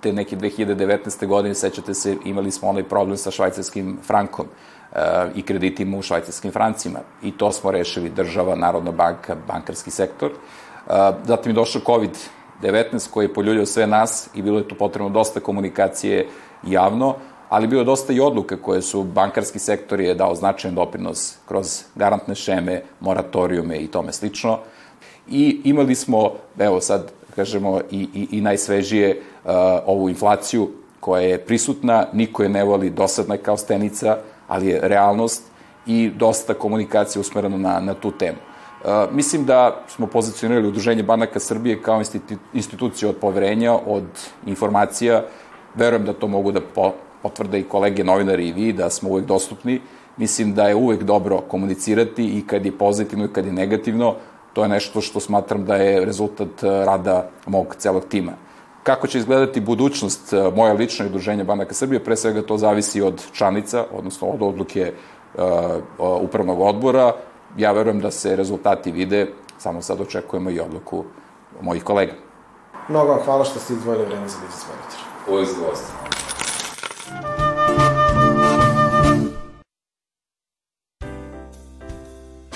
te 0.00 0.12
neke 0.12 0.36
2019. 0.36 1.26
godine, 1.26 1.54
sećate 1.54 1.94
se, 1.94 2.16
imali 2.24 2.50
smo 2.50 2.68
onaj 2.68 2.82
problem 2.82 3.16
sa 3.16 3.30
švajcarskim 3.30 3.98
frankom 4.06 4.46
uh, 4.46 4.98
i 5.34 5.42
kreditima 5.42 5.96
u 5.96 6.02
švajcarskim 6.02 6.52
francima. 6.52 6.98
I 7.22 7.32
to 7.32 7.52
smo 7.52 7.70
rešili 7.70 8.10
država, 8.10 8.54
Narodna 8.54 8.90
banka, 8.90 9.36
bankarski 9.48 9.90
sektor. 9.90 10.30
Uh, 10.30 10.92
zatim 11.24 11.50
je 11.50 11.54
došao 11.54 11.82
COVID-19 11.82 13.10
koji 13.10 13.24
je 13.24 13.34
poljuljao 13.34 13.66
sve 13.66 13.86
nas 13.86 14.28
i 14.34 14.42
bilo 14.42 14.58
je 14.58 14.68
tu 14.68 14.74
potrebno 14.74 15.08
dosta 15.10 15.40
komunikacije 15.40 16.26
javno 16.66 17.14
ali 17.48 17.66
bilo 17.66 17.84
dosta 17.84 18.12
i 18.12 18.20
odluka 18.20 18.56
koje 18.56 18.82
su 18.82 19.04
bankarski 19.04 19.58
sektor 19.58 20.00
je 20.00 20.14
dao 20.14 20.34
značajan 20.34 20.74
doprinos 20.74 21.36
kroz 21.48 21.82
garantne 21.94 22.34
šeme, 22.34 22.82
moratorijume 23.00 23.76
i 23.76 23.86
tome 23.86 24.12
slično. 24.12 24.58
I 25.28 25.60
imali 25.64 25.94
smo, 25.94 26.32
evo 26.58 26.80
sad 26.80 27.12
kažemo, 27.36 27.80
i, 27.90 28.08
i, 28.14 28.28
i 28.30 28.40
najsvežije 28.40 29.20
uh, 29.44 29.50
ovu 29.86 30.08
inflaciju 30.08 30.68
koja 31.00 31.22
je 31.22 31.38
prisutna, 31.38 32.06
niko 32.12 32.42
je 32.42 32.48
ne 32.48 32.64
voli, 32.64 32.90
dosadna 32.90 33.36
kao 33.36 33.56
stenica, 33.56 34.16
ali 34.48 34.66
je 34.66 34.80
realnost 34.82 35.42
i 35.86 36.10
dosta 36.16 36.54
komunikacije 36.54 37.20
usmereno 37.20 37.58
na, 37.58 37.80
na 37.80 37.94
tu 37.94 38.10
temu. 38.10 38.38
Uh, 38.84 39.14
mislim 39.14 39.44
da 39.44 39.84
smo 39.88 40.06
pozicionirali 40.06 40.68
Udruženje 40.68 41.02
banaka 41.02 41.40
Srbije 41.40 41.82
kao 41.82 41.98
institu, 41.98 42.34
instituciju 42.54 43.08
od 43.08 43.16
poverenja, 43.16 43.74
od 43.86 44.04
informacija. 44.46 45.24
Verujem 45.74 46.04
da 46.04 46.12
to 46.12 46.28
mogu 46.28 46.52
da 46.52 46.60
po, 46.60 46.92
potvrde 47.22 47.60
i 47.60 47.68
kolege 47.68 48.04
novinari 48.04 48.48
i 48.48 48.52
vi 48.52 48.72
da 48.72 48.90
smo 48.90 49.10
uvek 49.10 49.26
dostupni. 49.26 49.80
Mislim 50.16 50.54
da 50.54 50.68
je 50.68 50.74
uvek 50.74 51.02
dobro 51.02 51.40
komunicirati 51.40 52.24
i 52.24 52.46
kad 52.46 52.66
je 52.66 52.78
pozitivno 52.78 53.24
i 53.24 53.32
kad 53.32 53.46
je 53.46 53.52
negativno, 53.52 54.14
to 54.54 54.62
je 54.62 54.68
nešto 54.68 55.00
što 55.00 55.20
smatram 55.20 55.64
da 55.64 55.76
je 55.76 56.04
rezultat 56.04 56.62
e, 56.62 56.68
rada 56.68 57.28
mog 57.46 57.74
celog 57.78 58.04
tima. 58.08 58.32
Kako 58.82 59.06
će 59.06 59.18
izgledati 59.18 59.60
budućnost 59.60 60.32
e, 60.32 60.50
moja 60.56 60.72
lična 60.72 61.06
udruženja 61.06 61.44
Banaka 61.44 61.74
Srbije, 61.74 62.04
pre 62.04 62.16
svega 62.16 62.42
to 62.42 62.58
zavisi 62.58 63.02
od 63.02 63.22
članica, 63.32 63.84
odnosno 63.92 64.28
od 64.28 64.42
odluke 64.42 64.92
uh, 65.34 66.22
upravnog 66.22 66.60
odbora. 66.60 67.12
Ja 67.56 67.72
verujem 67.72 68.00
da 68.00 68.10
se 68.10 68.36
rezultati 68.36 68.92
vide, 68.92 69.26
samo 69.58 69.82
sad 69.82 70.00
očekujemo 70.00 70.50
i 70.50 70.60
odluku 70.60 71.04
mojih 71.60 71.84
kolega. 71.84 72.12
Mnogo 72.88 73.12
vam 73.12 73.22
hvala 73.24 73.44
što 73.44 73.58
ste 73.58 73.72
izdvojili 73.72 74.04
vreme 74.06 74.28
za 74.28 74.36
Biznis 74.40 74.66
Monitor. 74.68 75.00
Uvijek 75.28 75.48
zadovoljstvo. 75.48 76.23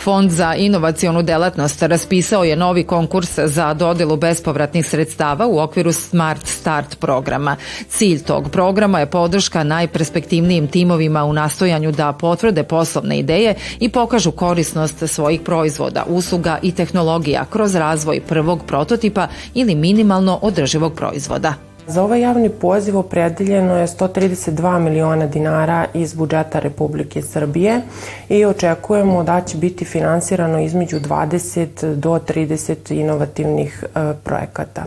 Fond 0.02 0.30
za 0.30 0.54
inovacionu 0.54 1.22
delatnost 1.22 1.82
raspisao 1.82 2.44
je 2.44 2.56
novi 2.56 2.84
konkurs 2.84 3.38
za 3.44 3.74
dodelu 3.74 4.16
bespovratnih 4.16 4.86
sredstava 4.86 5.46
u 5.46 5.58
okviru 5.58 5.92
Smart 5.92 6.46
Start 6.46 6.98
programa. 7.00 7.56
Cilj 7.88 8.22
tog 8.22 8.50
programa 8.50 9.00
je 9.00 9.10
podrška 9.10 9.64
najperspektivnijim 9.64 10.68
timovima 10.68 11.24
u 11.24 11.32
nastojanju 11.32 11.92
da 11.92 12.12
potvrde 12.12 12.62
poslovne 12.62 13.18
ideje 13.18 13.54
i 13.80 13.88
pokažu 13.88 14.30
korisnost 14.30 15.08
svojih 15.08 15.40
proizvoda, 15.40 16.04
usluga 16.08 16.58
i 16.62 16.72
tehnologija 16.72 17.44
kroz 17.50 17.74
razvoj 17.74 18.20
prvog 18.20 18.64
prototipa 18.66 19.28
ili 19.54 19.74
minimalno 19.74 20.38
održivog 20.42 20.94
proizvoda. 20.94 21.67
Za 21.88 22.02
ovaj 22.02 22.20
javni 22.20 22.48
poziv 22.48 22.98
opredeljeno 22.98 23.76
je 23.76 23.86
132 23.86 24.78
miliona 24.78 25.26
dinara 25.26 25.86
iz 25.94 26.14
budžeta 26.14 26.58
Republike 26.58 27.22
Srbije 27.22 27.80
i 28.28 28.44
očekujemo 28.44 29.22
da 29.24 29.40
će 29.40 29.56
biti 29.56 29.84
finansirano 29.84 30.60
između 30.60 31.00
20 31.00 31.94
do 31.94 32.10
30 32.10 32.92
inovativnih 32.92 33.84
e, 33.84 34.14
projekata. 34.24 34.84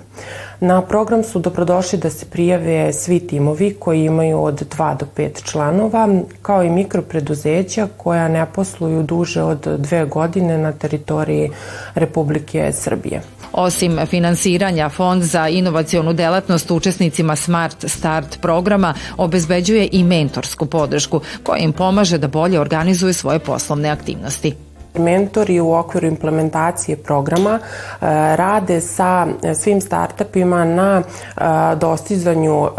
Na 0.60 0.82
program 0.82 1.24
su 1.24 1.40
dobrodošli 1.40 2.00
da 2.00 2.10
se 2.10 2.26
prijave 2.26 2.94
svi 2.94 3.20
timovi 3.20 3.76
koji 3.80 4.06
imaju 4.06 4.44
od 4.44 4.76
2 4.78 4.98
do 4.98 5.06
5 5.18 5.44
članova, 5.44 6.08
kao 6.42 6.64
i 6.64 6.70
mikropreduzeća 6.70 7.88
koja 7.98 8.28
ne 8.28 8.46
posluju 8.46 9.04
duže 9.04 9.44
od 9.44 9.68
dve 9.78 10.06
godine 10.06 10.58
na 10.58 10.72
teritoriji 10.72 11.50
Republike 11.96 12.72
Srbije. 12.74 13.22
Osim 13.54 14.00
finansiranja, 14.06 14.90
Fond 14.90 15.24
za 15.24 15.48
inovacionu 15.48 16.14
delatnost 16.14 16.72
učesnicima 16.72 17.36
Smart 17.36 17.86
Start 17.88 18.42
programa 18.42 18.94
obezbeđuje 19.18 19.90
i 19.92 20.04
mentorsku 20.04 20.66
podršku 20.66 21.22
koja 21.44 21.60
im 21.60 21.74
pomaže 21.74 22.18
da 22.18 22.28
bolje 22.28 22.60
organizuju 22.60 23.14
svoje 23.14 23.40
poslovne 23.40 23.90
aktivnosti. 23.90 24.71
Mentori 24.98 25.60
u 25.60 25.74
okviru 25.74 26.08
implementacije 26.08 26.98
programa 26.98 27.60
uh, 27.62 28.08
rade 28.36 28.82
sa 28.82 29.28
svim 29.56 29.82
startupima 29.82 30.66
na 30.66 31.02
uh, 31.02 31.44
dostizanju 31.80 32.60
uh, 32.62 32.70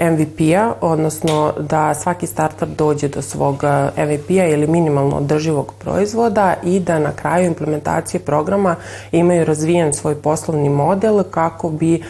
MVP-a, 0.00 0.72
odnosno 0.80 1.52
da 1.58 1.94
svaki 1.94 2.26
startup 2.26 2.68
dođe 2.68 3.08
do 3.08 3.22
svog 3.22 3.62
MVP-a 3.96 4.46
ili 4.46 4.66
minimalno 4.66 5.16
održivog 5.16 5.74
proizvoda 5.78 6.54
i 6.64 6.80
da 6.80 6.98
na 6.98 7.12
kraju 7.12 7.46
implementacije 7.46 8.20
programa 8.20 8.76
imaju 9.12 9.44
razvijen 9.44 9.92
svoj 9.92 10.14
poslovni 10.14 10.68
model 10.68 11.22
kako 11.30 11.70
bi 11.70 12.02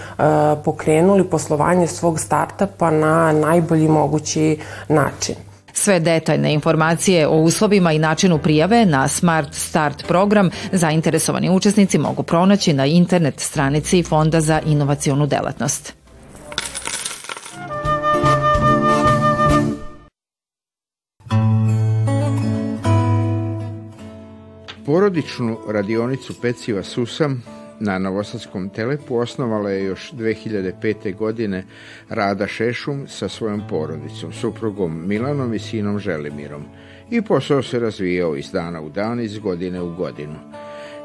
pokrenuli 0.65 1.25
poslovanje 1.25 1.87
svog 1.87 2.21
startupa 2.21 2.91
na 2.91 3.33
najbolji 3.33 3.89
mogući 3.89 4.59
način. 4.89 5.50
Sve 5.81 6.01
detaljne 6.01 6.53
informacije 6.53 7.27
o 7.29 7.37
uslovima 7.37 7.93
i 7.93 7.99
načinu 7.99 8.39
prijave 8.39 8.87
na 8.87 9.09
Smart 9.09 9.55
Start 9.55 10.07
program 10.09 10.51
zainteresovani 10.73 11.51
učesnici 11.51 11.99
mogu 11.99 12.23
pronaći 12.23 12.73
na 12.73 12.87
internet 12.87 13.41
stranici 13.41 14.03
Fonda 14.03 14.41
za 14.41 14.61
inovacionu 14.67 15.27
delatnost. 15.27 15.95
Porodičnu 24.87 25.59
radionicu 25.69 26.35
peciva 26.43 26.83
Susam 26.83 27.43
na 27.81 27.99
Novosadskom 27.99 28.69
telepu 28.69 29.17
osnovala 29.17 29.71
je 29.71 29.85
još 29.85 30.13
2005. 30.13 31.17
godine 31.17 31.65
Rada 32.09 32.47
Šešum 32.47 33.09
sa 33.09 33.29
svojom 33.29 33.63
porodicom, 33.69 34.33
suprugom 34.33 35.09
Milanom 35.09 35.55
i 35.55 35.59
sinom 35.59 35.99
Želimirom 35.99 36.65
i 37.11 37.23
posao 37.23 37.63
se 37.63 37.79
razvijao 37.79 38.37
iz 38.37 38.51
dana 38.53 38.81
u 38.81 38.89
dan, 38.89 39.21
iz 39.21 39.39
godine 39.39 39.83
u 39.83 39.95
godinu. 39.95 40.37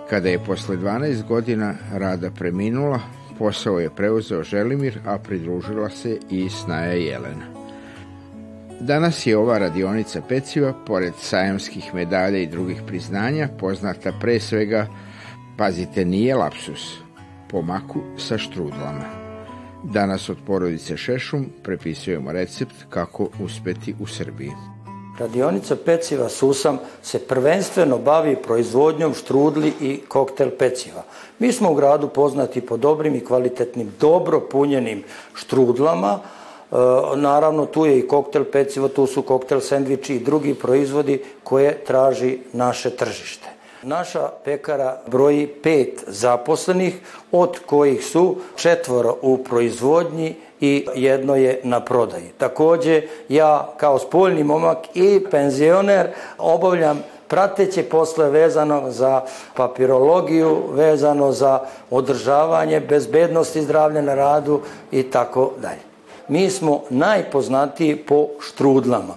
Kada 0.09 0.29
je 0.29 0.43
posle 0.45 0.77
12 0.77 1.27
godina 1.27 1.75
Rada 1.93 2.31
preminula, 2.31 2.99
posao 3.39 3.79
je 3.79 3.95
preuzeo 3.95 4.43
Želimir, 4.43 4.99
a 5.05 5.17
pridružila 5.17 5.89
se 5.89 6.17
i 6.29 6.49
Snaja 6.49 6.93
Jelena. 6.93 7.45
Danas 8.79 9.27
je 9.27 9.37
ova 9.37 9.57
radionica 9.57 10.21
peciva, 10.21 10.73
pored 10.85 11.13
sajamskih 11.19 11.93
medalja 11.93 12.37
i 12.37 12.47
drugih 12.47 12.81
priznanja, 12.87 13.49
poznata 13.59 14.11
pre 14.21 14.39
svega 14.39 14.87
Pazite, 15.57 16.05
nije 16.05 16.35
lapsus. 16.35 16.97
Pomaku 17.51 17.99
sa 18.17 18.37
štrudlama. 18.37 19.05
Danas 19.83 20.29
od 20.29 20.37
porodice 20.47 20.97
Šešum 20.97 21.45
prepisujemo 21.63 22.31
recept 22.31 22.75
kako 22.89 23.29
uspeti 23.43 23.95
u 23.99 24.07
Srbiji. 24.07 24.51
Radionica 25.19 25.75
peciva 25.85 26.29
Susam 26.29 26.79
se 27.01 27.19
prvenstveno 27.19 27.97
bavi 27.97 28.35
proizvodnjom 28.35 29.13
štrudli 29.13 29.73
i 29.81 30.01
koktel 30.07 30.49
peciva. 30.59 31.03
Mi 31.39 31.51
smo 31.51 31.71
u 31.71 31.75
gradu 31.75 32.07
poznati 32.07 32.61
po 32.61 32.77
dobrim 32.77 33.15
i 33.15 33.25
kvalitetnim, 33.25 33.91
dobro 33.99 34.39
punjenim 34.39 35.03
štrudlama, 35.33 36.19
E, 36.71 36.75
naravno, 37.15 37.65
tu 37.65 37.85
je 37.85 37.99
i 37.99 38.07
koktel 38.07 38.43
peciva, 38.51 38.87
tu 38.87 39.07
su 39.07 39.21
koktel 39.21 39.59
sendviči 39.59 40.15
i 40.15 40.19
drugi 40.19 40.53
proizvodi 40.53 41.21
koje 41.43 41.83
traži 41.85 42.39
naše 42.53 42.89
tržište. 42.89 43.54
Naša 43.85 44.29
pekara 44.45 44.97
broji 45.07 45.47
pet 45.47 46.03
zaposlenih, 46.07 46.95
od 47.31 47.59
kojih 47.65 48.05
su 48.05 48.35
četvoro 48.55 49.17
u 49.21 49.37
proizvodnji 49.37 50.35
i 50.61 50.87
jedno 50.95 51.35
je 51.35 51.59
na 51.63 51.79
prodaji. 51.79 52.31
Takođe, 52.37 53.01
ja 53.29 53.73
kao 53.77 53.99
spoljni 53.99 54.43
momak 54.43 54.77
i 54.93 55.21
penzioner 55.31 56.07
obavljam 56.37 57.03
prateće 57.27 57.83
posle 57.83 58.29
vezano 58.29 58.91
za 58.91 59.21
papirologiju, 59.55 60.63
vezano 60.71 61.31
za 61.31 61.59
održavanje 61.89 62.79
bezbednosti 62.79 63.61
zdravlja 63.61 64.01
na 64.01 64.15
radu 64.15 64.61
i 64.91 65.03
tako 65.03 65.51
dalje. 65.61 65.85
Mi 66.27 66.49
smo 66.49 66.81
najpoznatiji 66.89 67.95
po 67.95 68.27
štrudlama. 68.39 69.13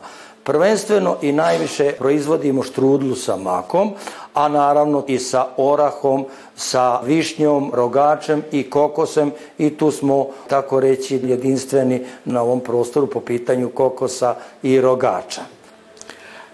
Prvenstveno 0.49 1.17
i 1.23 1.33
najviše 1.33 1.93
proizvodimo 1.99 2.63
štrudlu 2.63 3.15
sa 3.15 3.37
makom, 3.37 3.93
a 4.39 4.49
naravno 4.49 5.05
i 5.07 5.19
sa 5.19 5.47
orahom, 5.57 6.27
sa 6.57 7.01
višnjom, 7.01 7.71
rogačem 7.75 8.43
i 8.53 8.71
kokosem 8.71 9.33
i 9.59 9.77
tu 9.77 9.91
smo, 9.91 10.29
tako 10.49 10.81
reći, 10.81 11.21
jedinstveni 11.23 12.07
na 12.25 12.43
ovom 12.43 12.61
prostoru 12.61 13.07
po 13.07 13.21
pitanju 13.21 13.69
kokosa 13.69 14.37
i 14.63 14.81
rogača. 14.81 15.43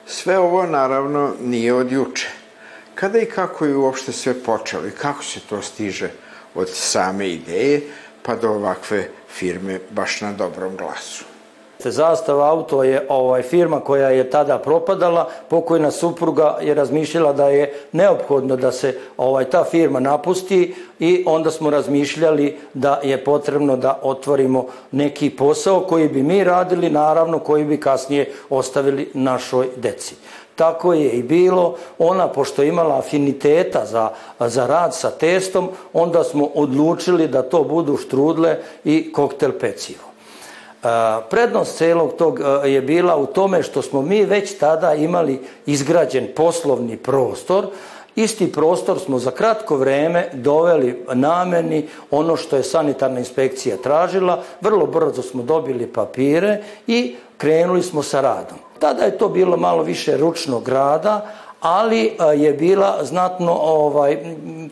Sve 0.07 0.38
ovo 0.38 0.66
naravno 0.66 1.33
nije 1.40 1.75
od 1.75 1.92
juče. 1.92 2.29
Kada 2.94 3.18
i 3.18 3.27
kako 3.27 3.64
je 3.64 3.77
uopšte 3.77 4.12
sve 4.12 4.35
počelo 4.35 4.87
i 4.87 4.90
kako 4.90 5.25
se 5.25 5.40
to 5.40 5.62
stiže 5.62 6.11
od 6.55 6.68
same 6.68 7.29
ideje 7.29 7.81
pa 8.23 8.37
do 8.37 8.51
ovakve 8.51 9.09
firme 9.29 9.81
baš 9.90 10.20
na 10.20 10.33
dobrom 10.33 10.77
glasu. 10.77 11.34
Zastava 11.90 12.51
auto 12.51 12.83
je 12.83 13.07
ovaj 13.09 13.42
firma 13.42 13.81
koja 13.81 14.09
je 14.09 14.31
tada 14.31 14.59
propadala, 14.59 15.29
pokojna 15.49 15.90
supruga 15.90 16.59
je 16.62 16.75
razmišljala 16.75 17.33
da 17.33 17.49
je 17.49 17.73
neophodno 17.92 18.57
da 18.57 18.73
se 18.73 18.99
ovaj 19.16 19.44
ta 19.44 19.64
firma 19.64 20.01
napusti 20.01 20.75
i 20.99 21.25
onda 21.27 21.51
smo 21.51 21.70
razmišljali 21.70 22.59
da 22.75 23.01
je 23.03 23.25
potrebno 23.25 23.77
da 23.77 23.99
otvorimo 24.03 24.66
neki 24.90 25.31
posao 25.31 25.81
koji 25.81 26.09
bi 26.09 26.23
mi 26.23 26.44
radili, 26.44 26.90
naravno 26.90 27.38
koji 27.38 27.64
bi 27.64 27.81
kasnije 27.81 28.33
ostavili 28.51 29.11
našoj 29.14 29.68
deci. 29.77 30.14
Tako 30.55 30.92
je 30.92 31.11
i 31.11 31.23
bilo. 31.23 31.77
Ona, 31.99 32.29
pošto 32.29 32.62
je 32.62 32.68
imala 32.68 32.99
afiniteta 32.99 33.85
za, 33.87 34.11
za 34.40 34.66
rad 34.66 34.94
sa 34.94 35.11
testom, 35.11 35.68
onda 35.92 36.25
smo 36.25 36.44
odlučili 36.55 37.29
da 37.29 37.42
to 37.42 37.64
budu 37.64 37.97
štrudle 37.97 38.59
i 38.85 39.12
koktel 39.12 39.53
pecivo. 39.61 40.13
Prednost 41.31 41.77
celog 41.77 42.12
tog 42.18 42.40
je 42.64 42.81
bila 42.81 43.16
u 43.16 43.27
tome 43.27 43.62
što 43.62 43.83
smo 43.83 44.03
mi 44.03 44.25
već 44.25 44.59
tada 44.59 44.94
imali 44.94 45.40
izgrađen 45.66 46.29
poslovni 46.37 46.97
prostor, 46.97 47.66
Isti 48.16 48.53
prostor 48.53 48.99
smo 48.99 49.18
za 49.18 49.31
kratko 49.31 49.77
vreme 49.77 50.29
doveli 50.33 51.05
nameni 51.12 51.88
ono 52.11 52.37
što 52.37 52.57
je 52.57 52.62
sanitarna 52.62 53.18
inspekcija 53.18 53.77
tražila, 53.77 54.42
vrlo 54.61 54.87
brzo 54.87 55.23
smo 55.23 55.42
dobili 55.42 55.87
papire 55.87 56.62
i 56.87 57.16
krenuli 57.38 57.83
smo 57.83 58.03
sa 58.03 58.20
radom. 58.20 58.59
Tada 58.79 59.05
je 59.05 59.18
to 59.18 59.29
bilo 59.29 59.57
malo 59.57 59.83
više 59.83 60.16
ručnog 60.16 60.68
rada, 60.68 61.27
ali 61.64 62.12
je 62.37 62.53
bila 62.53 63.05
znatno, 63.05 63.53
ovaj, 63.53 64.18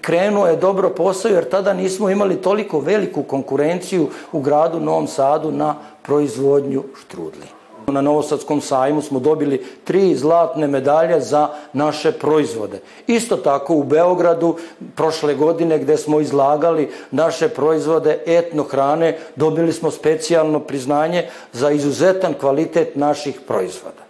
krenuo 0.01 0.47
je 0.47 0.57
dobro 0.57 0.91
posao 0.91 1.31
jer 1.31 1.49
tada 1.49 1.73
nismo 1.73 2.11
imali 2.11 2.37
toliko 2.37 2.81
veliku 2.81 3.23
konkurenciju 3.23 4.09
u 4.33 4.41
gradu 4.41 4.81
Novom 4.81 5.07
Sadu 5.07 5.53
na 5.53 5.75
proizvodnju 6.03 6.85
štrudli. 7.01 7.47
Na 7.87 8.01
Novosadskom 8.01 8.61
sajmu 8.61 9.03
smo 9.03 9.21
dobili 9.21 9.65
tri 9.85 10.15
zlatne 10.17 10.67
medalje 10.67 11.21
za 11.21 11.49
naše 11.73 12.13
proizvode. 12.13 12.81
Isto 13.07 13.37
tako 13.37 13.75
u 13.75 13.83
Beogradu 13.83 14.57
prošle 14.95 15.35
godine 15.35 15.79
gde 15.79 15.97
smo 15.97 16.21
izlagali 16.21 16.91
naše 17.11 17.49
proizvode 17.49 18.19
etno 18.27 18.63
hrane 18.63 19.19
dobili 19.37 19.73
smo 19.73 19.91
specijalno 19.91 20.61
priznanje 20.61 21.29
za 21.53 21.71
izuzetan 21.71 22.35
kvalitet 22.35 22.97
naših 22.97 23.41
proizvoda. 23.49 24.02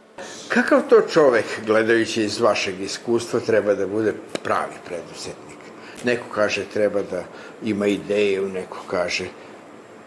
Kakav 0.54 0.80
to 0.88 1.00
čovek, 1.00 1.44
gledajući 1.66 2.22
iz 2.22 2.40
vašeg 2.40 2.80
iskustva, 2.80 3.40
treba 3.40 3.74
da 3.74 3.86
bude 3.86 4.12
pravi 4.42 4.74
preduzetnik? 4.84 5.58
Neko 6.04 6.24
kaže 6.34 6.64
treba 6.72 7.02
da 7.02 7.24
ima 7.64 7.86
ideju, 7.86 8.48
neko 8.48 8.78
kaže 8.90 9.24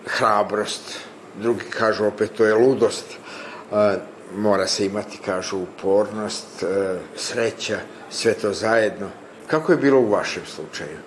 hrabrost, 0.06 1.00
drugi 1.42 1.64
kažu 1.70 2.06
opet 2.06 2.32
to 2.38 2.46
je 2.46 2.54
ludost. 2.54 3.06
mora 4.36 4.68
se 4.68 4.86
imati, 4.86 5.18
kažu, 5.26 5.58
upornost, 5.58 6.64
e, 6.64 7.00
sreća, 7.16 7.80
sve 8.10 8.34
to 8.34 8.54
zajedno. 8.54 9.10
Kako 9.48 9.72
je 9.72 9.78
bilo 9.78 10.00
u 10.00 10.10
vašem 10.10 10.44
slučaju? 10.46 10.98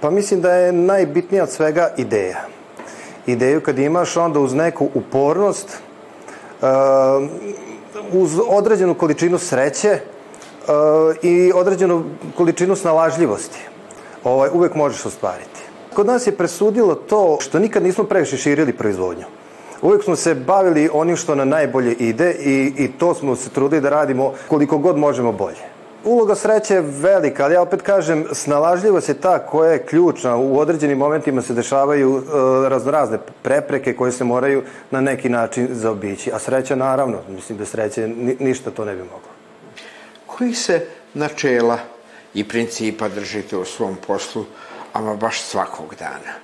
Pa 0.00 0.10
mislim 0.10 0.40
da 0.40 0.52
je 0.52 0.72
najbitnija 0.72 1.42
od 1.42 1.50
svega 1.50 1.94
ideja. 1.96 2.44
Ideju 3.26 3.60
kad 3.60 3.78
imaš, 3.78 4.16
onda 4.16 4.40
uz 4.40 4.54
neku 4.54 4.90
upornost, 4.94 5.68
e, 6.62 6.66
uz 8.12 8.38
određenu 8.48 8.94
količinu 8.94 9.38
sreće 9.38 9.88
e, 9.88 10.00
i 11.22 11.52
određenu 11.54 12.04
količinu 12.36 12.76
snalažljivosti 12.76 13.58
ovaj, 14.24 14.50
uvek 14.52 14.74
možeš 14.74 15.06
ostvariti. 15.06 15.60
Kod 15.94 16.06
nas 16.06 16.26
je 16.26 16.36
presudilo 16.36 16.94
to 16.94 17.38
što 17.40 17.58
nikad 17.58 17.82
nismo 17.82 18.04
previše 18.04 18.36
širili 18.36 18.72
proizvodnju. 18.72 19.24
Uvijek 19.82 20.04
smo 20.04 20.16
se 20.16 20.34
bavili 20.34 20.90
onim 20.92 21.16
što 21.16 21.34
na 21.34 21.44
najbolje 21.44 21.92
ide 21.92 22.30
i, 22.30 22.72
i 22.76 22.92
to 22.98 23.14
smo 23.14 23.36
se 23.36 23.50
trudili 23.50 23.80
da 23.80 23.90
radimo 23.90 24.32
koliko 24.48 24.78
god 24.78 24.96
možemo 24.98 25.32
bolje. 25.32 25.75
Uloga 26.06 26.34
sreće 26.34 26.74
je 26.74 26.80
velika, 26.80 27.44
ali 27.44 27.54
ja 27.54 27.62
opet 27.62 27.82
kažem, 27.82 28.26
snalažljivost 28.32 29.08
je 29.08 29.20
ta 29.20 29.38
koja 29.38 29.72
je 29.72 29.86
ključna. 29.86 30.36
U 30.36 30.58
određenim 30.58 30.98
momentima 30.98 31.42
se 31.42 31.54
dešavaju 31.54 32.14
uh, 32.14 32.22
raznorazne 32.68 33.18
prepreke 33.42 33.96
koje 33.96 34.12
se 34.12 34.24
moraju 34.24 34.62
na 34.90 35.00
neki 35.00 35.28
način 35.28 35.68
zaobići. 35.70 36.32
A 36.32 36.38
sreća 36.38 36.76
naravno, 36.76 37.18
mislim 37.28 37.58
da 37.58 37.66
sreće 37.66 38.08
ni, 38.08 38.36
ništa 38.40 38.70
to 38.70 38.84
ne 38.84 38.94
bi 38.94 39.02
moglo. 39.02 39.30
Koji 40.26 40.54
se 40.54 40.86
načela 41.14 41.78
i 42.34 42.48
principa 42.48 43.08
držite 43.08 43.56
u 43.56 43.64
svom 43.64 43.96
poslu, 44.06 44.44
ama 44.92 45.14
baš 45.14 45.42
svakog 45.42 45.94
dana. 45.98 46.38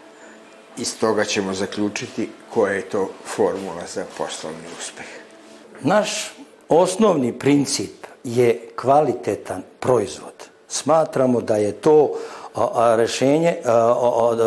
Iz 0.78 0.98
toga 0.98 1.24
ćemo 1.24 1.54
zaključiti 1.54 2.30
koja 2.54 2.72
je 2.72 2.82
to 2.82 3.10
formula 3.24 3.86
za 3.94 4.04
poslovni 4.18 4.66
uspeh. 4.78 5.06
Naš 5.80 6.34
osnovni 6.68 7.32
princip 7.38 8.01
je 8.24 8.68
kvalitetan 8.76 9.62
proizvod. 9.80 10.32
Smatramo 10.68 11.40
da 11.40 11.56
je 11.56 11.72
to 11.72 12.10
rešenje 12.96 13.56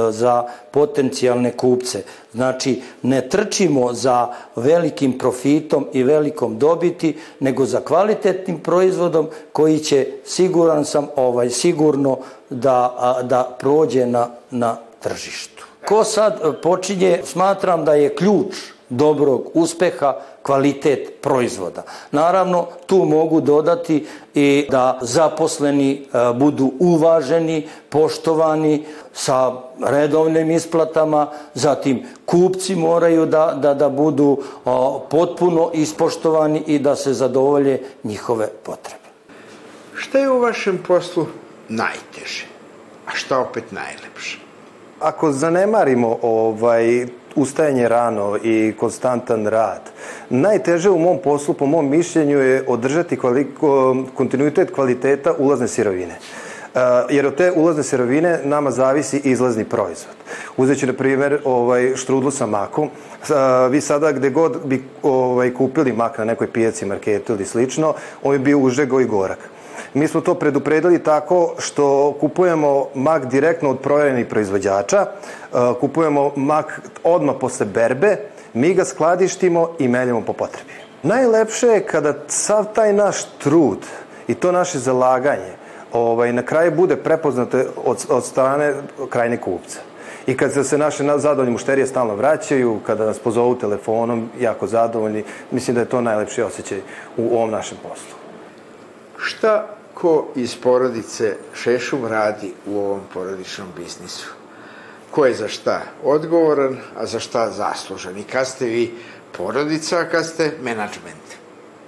za 0.10 0.44
potencijalne 0.72 1.52
kupce. 1.58 2.04
Znači, 2.34 2.82
ne 3.02 3.30
trčimo 3.30 3.94
za 3.94 4.28
velikim 4.56 5.18
profitom 5.18 5.88
i 5.94 6.04
velikom 6.04 6.58
dobiti, 6.60 7.18
nego 7.40 7.66
za 7.66 7.82
kvalitetnim 7.82 8.60
proizvodom 8.60 9.28
koji 9.54 9.80
će, 9.80 10.08
siguran 10.26 10.86
sam, 10.86 11.08
ovaj, 11.16 11.50
sigurno 11.50 12.18
da, 12.50 13.20
da 13.24 13.58
prođe 13.60 14.06
na, 14.06 14.30
na 14.52 14.78
tržištu. 15.00 15.66
Ko 15.88 16.04
sad 16.04 16.62
počinje, 16.62 17.22
smatram 17.24 17.86
da 17.86 17.94
je 17.94 18.16
ključ 18.16 18.56
dobrog 18.90 19.52
uspeha 19.54 20.16
kvalitet 20.42 21.22
proizvoda. 21.22 21.84
Naravno, 22.12 22.68
tu 22.86 22.98
mogu 23.06 23.42
dodati 23.42 24.06
i 24.34 24.68
da 24.70 25.00
zaposleni 25.02 25.92
e, 25.94 26.34
budu 26.34 26.72
uvaženi, 26.80 27.68
poštovani 27.90 28.86
sa 29.14 29.52
redovnim 29.86 30.52
isplatama, 30.52 31.28
zatim 31.54 32.04
kupci 32.26 32.76
moraju 32.76 33.26
da, 33.26 33.58
da, 33.62 33.74
da 33.74 33.90
budu 33.90 34.38
potpuno 35.10 35.72
ispoštovani 35.74 36.64
i 36.68 36.80
da 36.80 36.96
se 36.96 37.14
zadovolje 37.14 37.82
njihove 38.04 38.48
potrebe. 38.64 39.06
Šta 39.96 40.20
je 40.20 40.32
u 40.32 40.40
vašem 40.40 40.84
poslu 40.88 41.26
najteže, 41.70 42.46
a 43.06 43.12
šta 43.12 43.40
opet 43.40 43.72
najlepše? 43.72 44.45
Ako 45.00 45.32
zanemarimo 45.32 46.18
ovaj 46.22 47.06
ustajanje 47.36 47.88
rano 47.88 48.38
i 48.44 48.74
konstantan 48.80 49.48
rad. 49.48 49.82
Najteže 50.30 50.90
u 50.90 51.00
mom 51.00 51.18
poslu, 51.24 51.54
po 51.54 51.66
mom 51.66 51.90
mišljenju, 51.90 52.40
je 52.40 52.66
održati 52.68 53.18
koliko, 53.18 53.96
kontinuitet 54.16 54.72
kvaliteta 54.72 55.34
ulazne 55.38 55.68
sirovine. 55.68 56.16
Uh, 56.76 56.82
jer 57.10 57.26
od 57.26 57.36
te 57.36 57.52
ulazne 57.52 57.84
sirovine 57.84 58.40
nama 58.44 58.72
zavisi 58.72 59.18
izlazni 59.24 59.66
proizvod. 59.66 60.16
Uzet 60.58 60.80
ću, 60.80 60.88
na 60.88 60.94
primjer, 60.94 61.42
ovaj, 61.46 61.96
štrudlu 61.96 62.32
sa 62.32 62.46
makom. 62.46 62.86
Uh, 62.86 63.72
vi 63.72 63.82
sada 63.82 64.12
gde 64.12 64.30
god 64.30 64.58
bi 64.66 64.84
ovaj, 65.04 65.54
kupili 65.54 65.94
mak 65.94 66.18
na 66.18 66.26
nekoj 66.26 66.52
pijaci, 66.52 66.86
marketu 66.86 67.34
ili 67.34 67.46
slično, 67.46 67.94
on 68.24 68.32
bi 68.32 68.40
bio 68.40 68.58
užego 68.58 69.00
i 69.00 69.06
gorak. 69.06 69.50
Mi 69.94 70.08
smo 70.08 70.22
to 70.22 70.34
predupredili 70.34 71.04
tako 71.04 71.56
što 71.60 72.16
kupujemo 72.20 72.86
mak 72.96 73.26
direktno 73.26 73.70
od 73.70 73.80
proverenih 73.80 74.26
proizvođača, 74.26 74.98
e, 75.02 75.08
kupujemo 75.80 76.32
mak 76.36 76.82
odmah 77.04 77.36
posle 77.40 77.66
berbe, 77.66 78.18
mi 78.54 78.74
ga 78.74 78.86
skladištimo 78.86 79.70
i 79.80 79.88
meljemo 79.88 80.22
po 80.22 80.34
potrebi. 80.34 80.74
Najlepše 81.04 81.68
je 81.68 81.84
kada 81.84 82.14
sav 82.28 82.66
taj 82.74 82.94
naš 82.94 83.24
trud 83.38 83.80
i 84.28 84.34
to 84.34 84.52
naše 84.52 84.80
zalaganje 84.80 85.54
ovaj, 85.94 86.34
na 86.34 86.42
kraju 86.42 86.72
bude 86.72 86.96
prepoznato 86.96 87.58
od, 87.86 88.06
od 88.10 88.26
strane 88.26 88.74
krajne 89.10 89.38
kupca. 89.38 89.80
I 90.28 90.38
kad 90.38 90.68
se 90.68 90.78
naše 90.78 91.04
zadovoljne 91.18 91.52
mušterije 91.52 91.88
stalno 91.88 92.16
vraćaju, 92.16 92.80
kada 92.86 93.06
nas 93.06 93.20
pozovu 93.20 93.56
telefonom, 93.56 94.30
jako 94.40 94.68
zadovoljni, 94.68 95.24
mislim 95.52 95.76
da 95.76 95.82
je 95.82 95.90
to 95.90 96.02
najlepši 96.02 96.42
osjećaj 96.42 96.80
u 97.18 97.36
ovom 97.38 97.52
našem 97.52 97.78
poslu. 97.84 98.25
Šta 99.26 99.68
ko 99.94 100.28
iz 100.36 100.56
porodice 100.56 101.38
Šešum 101.54 102.06
radi 102.06 102.54
u 102.66 102.78
ovom 102.78 103.02
porodičnom 103.14 103.68
biznisu. 103.78 104.30
Ko 105.12 105.26
je 105.26 105.34
za 105.34 105.48
šta 105.48 105.82
odgovoran, 106.04 106.78
a 106.98 107.06
za 107.06 107.20
šta 107.20 107.50
zaslužan. 107.52 108.18
I 108.18 108.24
kad 108.24 108.48
ste 108.48 108.66
vi 108.66 108.94
porodica, 109.38 110.00
a 110.00 110.10
kad 110.10 110.26
ste 110.26 110.58
menadžment. 110.62 111.26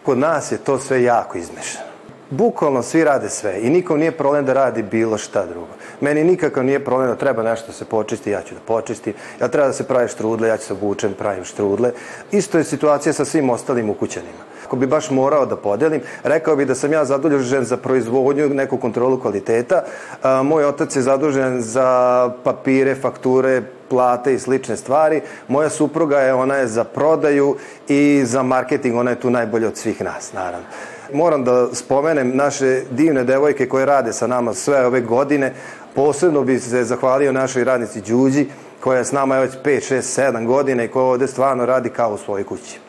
Kod 0.06 0.18
nas 0.18 0.52
je 0.52 0.58
to 0.58 0.80
sve 0.80 1.04
jako 1.04 1.38
izmešano. 1.38 1.87
Bukvalno 2.30 2.84
svi 2.84 3.04
rade 3.04 3.30
sve 3.30 3.60
i 3.62 3.70
nikom 3.70 4.00
nije 4.00 4.12
problem 4.12 4.46
da 4.46 4.54
radi 4.54 4.84
bilo 4.84 5.18
šta 5.18 5.46
drugo. 5.46 5.68
Meni 6.02 6.24
nikakav 6.24 6.66
nije 6.66 6.86
problem 6.86 7.10
da 7.10 7.16
treba 7.16 7.44
nešto 7.44 7.68
da 7.68 7.74
se 7.74 7.86
počisti, 7.86 8.32
ja 8.32 8.42
ću 8.42 8.56
da 8.56 8.62
počistim. 8.62 9.14
Ja 9.42 9.48
treba 9.48 9.68
da 9.68 9.74
se 9.74 9.88
pravi 9.88 10.08
štrudle, 10.08 10.48
ja 10.48 10.58
ću 10.58 10.66
se 10.66 10.74
obučem, 10.74 11.14
pravim 11.14 11.44
štrudle. 11.44 11.92
Isto 12.32 12.58
je 12.58 12.64
situacija 12.64 13.14
sa 13.14 13.26
svim 13.26 13.50
ostalim 13.50 13.90
ukućanima. 13.90 14.44
Ako 14.66 14.76
bi 14.76 14.88
baš 14.88 15.10
morao 15.10 15.46
da 15.46 15.56
podelim, 15.56 16.02
rekao 16.24 16.56
bi 16.56 16.66
da 16.66 16.76
sam 16.76 16.94
ja 16.94 17.06
zadužen 17.06 17.66
za 17.66 17.78
proizvodnju, 17.78 18.50
neku 18.50 18.78
kontrolu 18.78 19.20
kvaliteta. 19.20 19.84
A, 20.24 20.44
moj 20.44 20.66
otac 20.66 20.96
je 20.96 21.02
zadužen 21.02 21.62
za 21.62 22.30
papire, 22.44 22.96
fakture, 22.96 23.62
plate 23.90 24.34
i 24.34 24.40
slične 24.40 24.78
stvari. 24.78 25.22
Moja 25.48 25.70
supruga 25.70 26.20
je, 26.20 26.34
ona 26.34 26.56
je 26.56 26.68
za 26.68 26.84
prodaju 26.84 27.56
i 27.88 28.22
za 28.26 28.44
marketing, 28.44 28.96
ona 28.96 29.12
je 29.12 29.20
tu 29.20 29.30
najbolja 29.30 29.68
od 29.68 29.78
svih 29.78 30.02
nas, 30.02 30.34
naravno. 30.34 30.68
Moram 31.14 31.44
da 31.44 31.68
spomenem 31.74 32.32
naše 32.36 32.82
divne 32.92 33.24
devojke 33.24 33.70
koje 33.70 33.86
rade 33.86 34.14
sa 34.14 34.28
nama 34.28 34.54
sve 34.54 34.86
ove 34.86 35.02
godine. 35.02 35.54
Posebno 35.96 36.44
bi 36.44 36.60
se 36.60 36.84
zahvalio 36.84 37.32
našoj 37.32 37.64
radnici 37.64 38.02
Đuđi, 38.02 38.46
koja 38.80 38.98
je 38.98 39.06
s 39.06 39.12
nama 39.12 39.40
već 39.40 39.54
5, 39.64 39.94
6, 39.94 40.22
7 40.22 40.46
godina 40.46 40.84
i 40.84 40.88
koja 40.88 41.06
ovde 41.06 41.28
stvarno 41.28 41.66
radi 41.66 41.90
kao 41.90 42.14
u 42.14 42.18
svojoj 42.18 42.44
kući. 42.44 42.80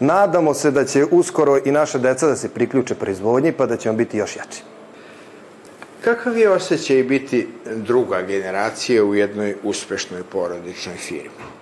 Nadamo 0.00 0.54
se 0.54 0.70
da 0.70 0.84
će 0.84 1.04
uskoro 1.10 1.58
i 1.64 1.70
naša 1.70 1.98
deca 1.98 2.26
da 2.26 2.36
se 2.36 2.48
priključe 2.48 2.94
proizvodnji 2.94 3.52
pa 3.52 3.66
da 3.66 3.76
ćemo 3.76 3.94
biti 3.96 4.18
još 4.18 4.36
jači. 4.36 4.62
Kakav 6.04 6.38
je 6.38 6.50
osjećaj 6.50 7.02
biti 7.02 7.48
druga 7.74 8.22
generacija 8.22 9.04
u 9.04 9.14
jednoj 9.14 9.56
uspešnoj 9.62 10.22
porodičnoj 10.22 10.96
firmi? 10.96 11.53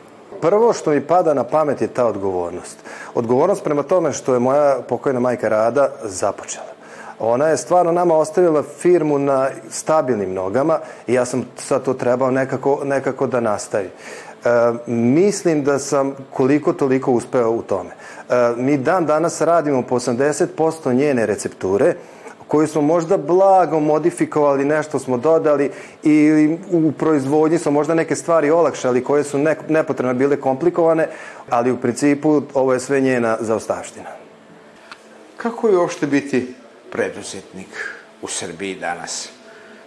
Prvo 0.43 0.73
što 0.73 0.91
mi 0.91 1.01
pada 1.01 1.35
na 1.35 1.45
pamet 1.45 1.81
je 1.81 1.87
ta 1.87 2.07
odgovornost. 2.07 2.79
Odgovornost 3.15 3.65
prema 3.65 3.83
tome 3.83 4.13
što 4.13 4.35
je 4.35 4.41
moja 4.41 4.79
pokojna 4.89 5.21
majka 5.21 5.49
Rada 5.49 5.89
započela. 6.05 6.73
Ona 7.19 7.49
je 7.49 7.57
stvarno 7.57 7.93
nama 7.93 8.15
ostavila 8.15 8.63
firmu 8.63 9.19
na 9.19 9.49
stabilnim 9.71 10.35
nogama 10.35 10.79
i 11.07 11.15
ja 11.15 11.25
sam 11.25 11.45
sad 11.57 11.83
to 11.83 11.95
trebao 11.95 12.31
nekako, 12.31 12.81
nekako 12.85 13.27
da 13.27 13.41
nastavi. 13.41 13.87
E, 13.87 13.91
mislim 14.87 15.65
da 15.65 15.79
sam 15.79 16.15
koliko 16.31 16.73
toliko 16.73 17.13
uspeo 17.13 17.51
u 17.51 17.63
tome. 17.63 17.91
E, 17.91 18.35
mi 18.57 18.77
dan 18.77 19.07
danas 19.07 19.41
radimo 19.41 19.83
po 19.83 19.95
80% 19.95 20.95
njene 20.95 21.27
recepture, 21.27 21.95
koju 22.53 22.69
smo 22.69 22.83
možda 22.83 23.17
blago 23.17 23.81
modifikovali, 23.81 24.65
nešto 24.65 24.99
smo 24.99 25.17
dodali 25.17 25.71
i 26.03 26.49
u 26.73 26.93
proizvodnji 26.93 27.59
smo 27.59 27.73
možda 27.73 27.95
neke 27.95 28.17
stvari 28.17 28.51
olakšali 28.51 29.05
koje 29.05 29.25
su 29.25 29.39
ne, 29.39 29.57
nepotrebno 29.69 30.15
bile 30.15 30.37
komplikovane, 30.41 31.09
ali 31.51 31.73
u 31.73 31.77
principu 31.77 32.43
ovo 32.55 32.73
je 32.73 32.81
sve 32.81 33.01
njena 33.01 33.37
zaostavština. 33.41 34.11
Kako 35.37 35.69
je 35.69 35.79
uopšte 35.79 36.07
biti 36.07 36.55
preduzetnik 36.91 37.73
u 38.23 38.29
Srbiji 38.29 38.75
danas? 38.75 39.29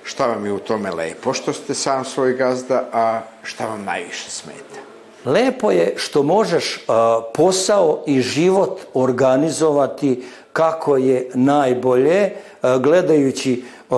Šta 0.04 0.26
vam 0.26 0.46
je 0.46 0.54
u 0.54 0.60
tome 0.60 0.92
lepo 0.92 1.34
što 1.34 1.54
ste 1.54 1.74
sam 1.74 2.06
svoj 2.06 2.34
gazda, 2.34 2.90
a 2.94 3.22
šta 3.44 3.66
vam 3.66 3.84
najviše 3.84 4.30
smeta? 4.30 4.82
Lepo 5.26 5.72
je 5.72 5.94
što 5.98 6.24
možeš 6.24 6.78
uh, 6.78 6.96
posao 7.34 8.04
i 8.08 8.22
život 8.22 8.80
organizovati 8.94 10.24
kako 10.56 10.98
je 10.98 11.30
najbolje, 11.34 12.32
uh, 12.64 12.82
gledajući 12.82 13.64
uh, 13.90 13.98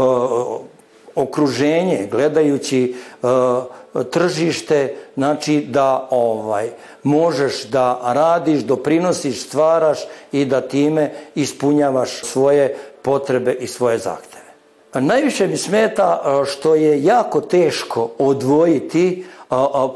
okruženje, 1.15 2.07
gledajući 2.11 2.95
tržište, 4.11 4.95
znači 5.15 5.65
da 5.69 6.07
ovaj 6.11 6.69
možeš 7.03 7.63
da 7.63 7.99
radiš, 8.03 8.59
doprinosiš, 8.59 9.41
stvaraš 9.41 9.99
i 10.31 10.45
da 10.45 10.61
time 10.61 11.11
ispunjavaš 11.35 12.23
svoje 12.23 12.77
potrebe 13.01 13.53
i 13.53 13.67
svoje 13.67 13.97
zahteve. 13.97 14.43
Najviše 14.93 15.47
mi 15.47 15.57
smeta 15.57 16.21
što 16.45 16.75
je 16.75 17.03
jako 17.03 17.41
teško 17.41 18.09
odvojiti 18.17 19.25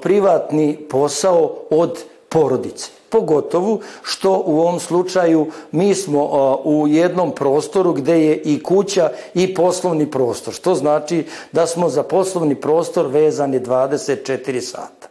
privatni 0.02 0.78
posao 0.90 1.56
od 1.70 2.04
porodice. 2.32 2.92
Pogotovo 3.10 3.80
što 4.04 4.44
u 4.46 4.60
ovom 4.60 4.80
slučaju 4.80 5.52
mi 5.72 5.96
smo 5.96 6.26
u 6.64 6.88
jednom 6.88 7.36
prostoru 7.36 7.94
gde 7.94 8.26
je 8.26 8.36
i 8.36 8.64
kuća 8.64 9.12
i 9.34 9.54
poslovni 9.54 10.12
prostor, 10.12 10.54
što 10.54 10.76
znači 10.76 11.26
da 11.52 11.68
smo 11.68 11.90
za 11.90 12.04
poslovni 12.04 12.56
prostor 12.56 13.08
vezani 13.08 13.60
24 13.60 14.62
sata. 14.62 15.08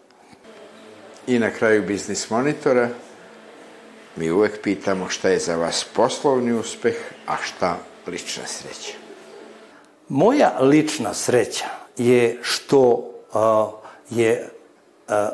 I 1.26 1.38
na 1.38 1.50
kraju 1.50 1.86
biznis 1.86 2.30
monitora 2.30 2.88
mi 4.16 4.30
uvek 4.30 4.62
pitamo 4.62 5.08
šta 5.08 5.28
je 5.28 5.38
za 5.38 5.56
vas 5.56 5.86
poslovni 5.94 6.52
uspeh, 6.52 6.96
a 7.26 7.36
šta 7.42 7.76
lična 8.06 8.46
sreća. 8.46 8.92
Moja 10.08 10.58
lična 10.60 11.14
sreća 11.14 11.68
je 11.96 12.38
što 12.42 13.10
a, 13.32 13.70
je 14.10 14.48
a, 15.08 15.28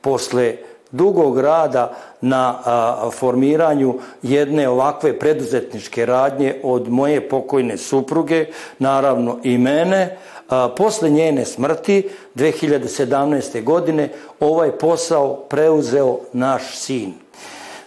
posle 0.00 0.56
dugog 0.90 1.38
rada 1.38 1.94
na 2.20 2.58
a, 2.64 3.10
formiranju 3.10 3.94
jedne 4.22 4.68
ovakve 4.68 5.18
preduzetničke 5.18 6.06
radnje 6.06 6.54
od 6.62 6.88
moje 6.88 7.28
pokojne 7.28 7.76
supruge, 7.76 8.46
naravno 8.78 9.38
i 9.42 9.58
mene. 9.58 10.16
A, 10.48 10.68
posle 10.76 11.10
njene 11.10 11.44
smrti 11.44 12.08
2017. 12.34 13.64
godine 13.64 14.08
ovaj 14.40 14.70
posao 14.70 15.34
preuzeo 15.34 16.18
naš 16.32 16.76
sin. 16.76 17.14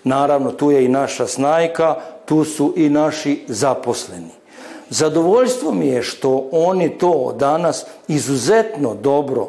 Naravno, 0.03 0.51
tu 0.51 0.71
je 0.71 0.85
i 0.85 0.87
naša 0.87 1.27
snajka, 1.27 1.95
tu 2.25 2.43
su 2.43 2.73
i 2.77 2.89
naši 2.89 3.43
zaposleni. 3.47 4.38
Zadovoljstvo 4.89 5.71
mi 5.73 5.87
je 5.87 6.03
što 6.03 6.49
oni 6.51 6.97
to 6.97 7.35
danas 7.39 7.85
izuzetno 8.07 8.95
dobro 8.95 9.47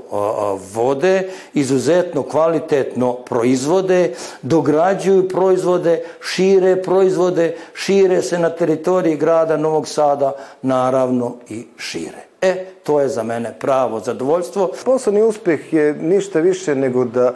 vode, 0.75 1.29
izuzetno 1.55 2.23
kvalitetno 2.23 3.13
proizvode, 3.13 4.15
dograđuju 4.43 5.29
proizvode, 5.29 6.03
šire 6.21 6.83
proizvode, 6.83 7.57
šire 7.75 8.23
se 8.23 8.39
na 8.39 8.51
teritoriji 8.51 9.17
grada 9.17 9.57
Novog 9.57 9.89
Sada, 9.89 10.33
naravno 10.63 11.37
i 11.49 11.67
šire. 11.79 12.31
E, 12.43 12.65
to 12.83 13.01
je 13.01 13.09
za 13.09 13.23
mene 13.23 13.57
pravo 13.61 14.01
zadovoljstvo. 14.01 14.71
Poslovni 14.85 15.23
uspeh 15.23 15.73
je 15.73 15.95
ništa 15.95 16.41
više 16.41 16.75
nego 16.75 17.05
da 17.05 17.35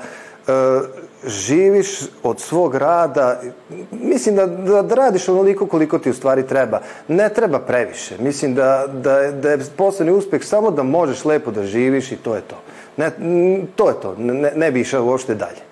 e, 0.49 0.53
živiš 1.27 1.89
od 2.23 2.41
svog 2.41 2.75
rada, 2.75 3.41
mislim 3.91 4.37
da, 4.37 4.47
da, 4.47 4.83
da 4.83 4.95
radiš 4.95 5.29
onoliko 5.29 5.67
koliko 5.67 5.99
ti 5.99 6.11
u 6.11 6.15
stvari 6.15 6.47
treba. 6.47 6.81
Ne 7.09 7.29
treba 7.29 7.59
previše. 7.59 8.19
Mislim 8.19 8.55
da, 8.55 8.87
da, 8.93 9.31
da 9.31 9.51
je 9.51 9.59
poslovni 9.77 10.13
uspeh 10.13 10.45
samo 10.45 10.71
da 10.71 10.83
možeš 10.83 11.25
lepo 11.25 11.51
da 11.51 11.63
živiš 11.63 12.13
i 12.13 12.17
to 12.17 12.35
je 12.35 12.41
to. 12.41 12.57
Ne, 12.97 13.11
to 13.77 13.89
je 13.89 13.95
to. 14.03 14.15
Ne, 14.19 14.53
ne 14.57 14.71
bi 14.71 14.81
išao 14.81 15.05
uopšte 15.05 15.35
dalje. 15.35 15.63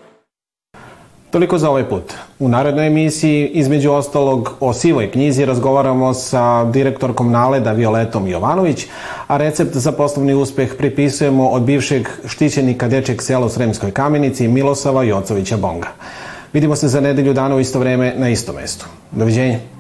Toliko 1.33 1.59
za 1.59 1.71
ovaj 1.71 1.89
put. 1.89 2.13
U 2.39 2.49
narednoj 2.49 2.87
emisiji, 2.87 3.47
između 3.47 3.93
ostalog, 3.93 4.51
o 4.61 4.73
sivoj 4.73 5.11
knjizi 5.11 5.45
razgovaramo 5.45 6.15
sa 6.15 6.65
direktorkom 6.65 7.31
Naleda 7.31 7.73
Violetom 7.73 8.29
Jovanović, 8.29 8.87
a 9.27 9.37
recept 9.37 9.77
za 9.77 9.93
poslovni 9.93 10.35
uspeh 10.35 10.75
pripisujemo 10.79 11.49
od 11.49 11.63
bivšeg 11.63 12.09
štićenika 12.27 12.89
dečeg 12.89 13.23
sela 13.23 13.47
u 13.47 13.49
Sremskoj 13.49 13.91
kamenici 13.91 14.49
Milosava 14.49 15.03
Jocovića 15.03 15.57
Bonga. 15.57 15.89
Vidimo 16.53 16.77
se 16.77 16.89
za 16.89 17.01
nedelju 17.01 17.33
dana 17.33 17.57
u 17.57 17.61
isto 17.61 17.79
vreme 17.79 18.15
na 18.17 18.29
istom 18.29 18.57
mestu. 18.57 18.87
Doviđenja. 19.11 19.72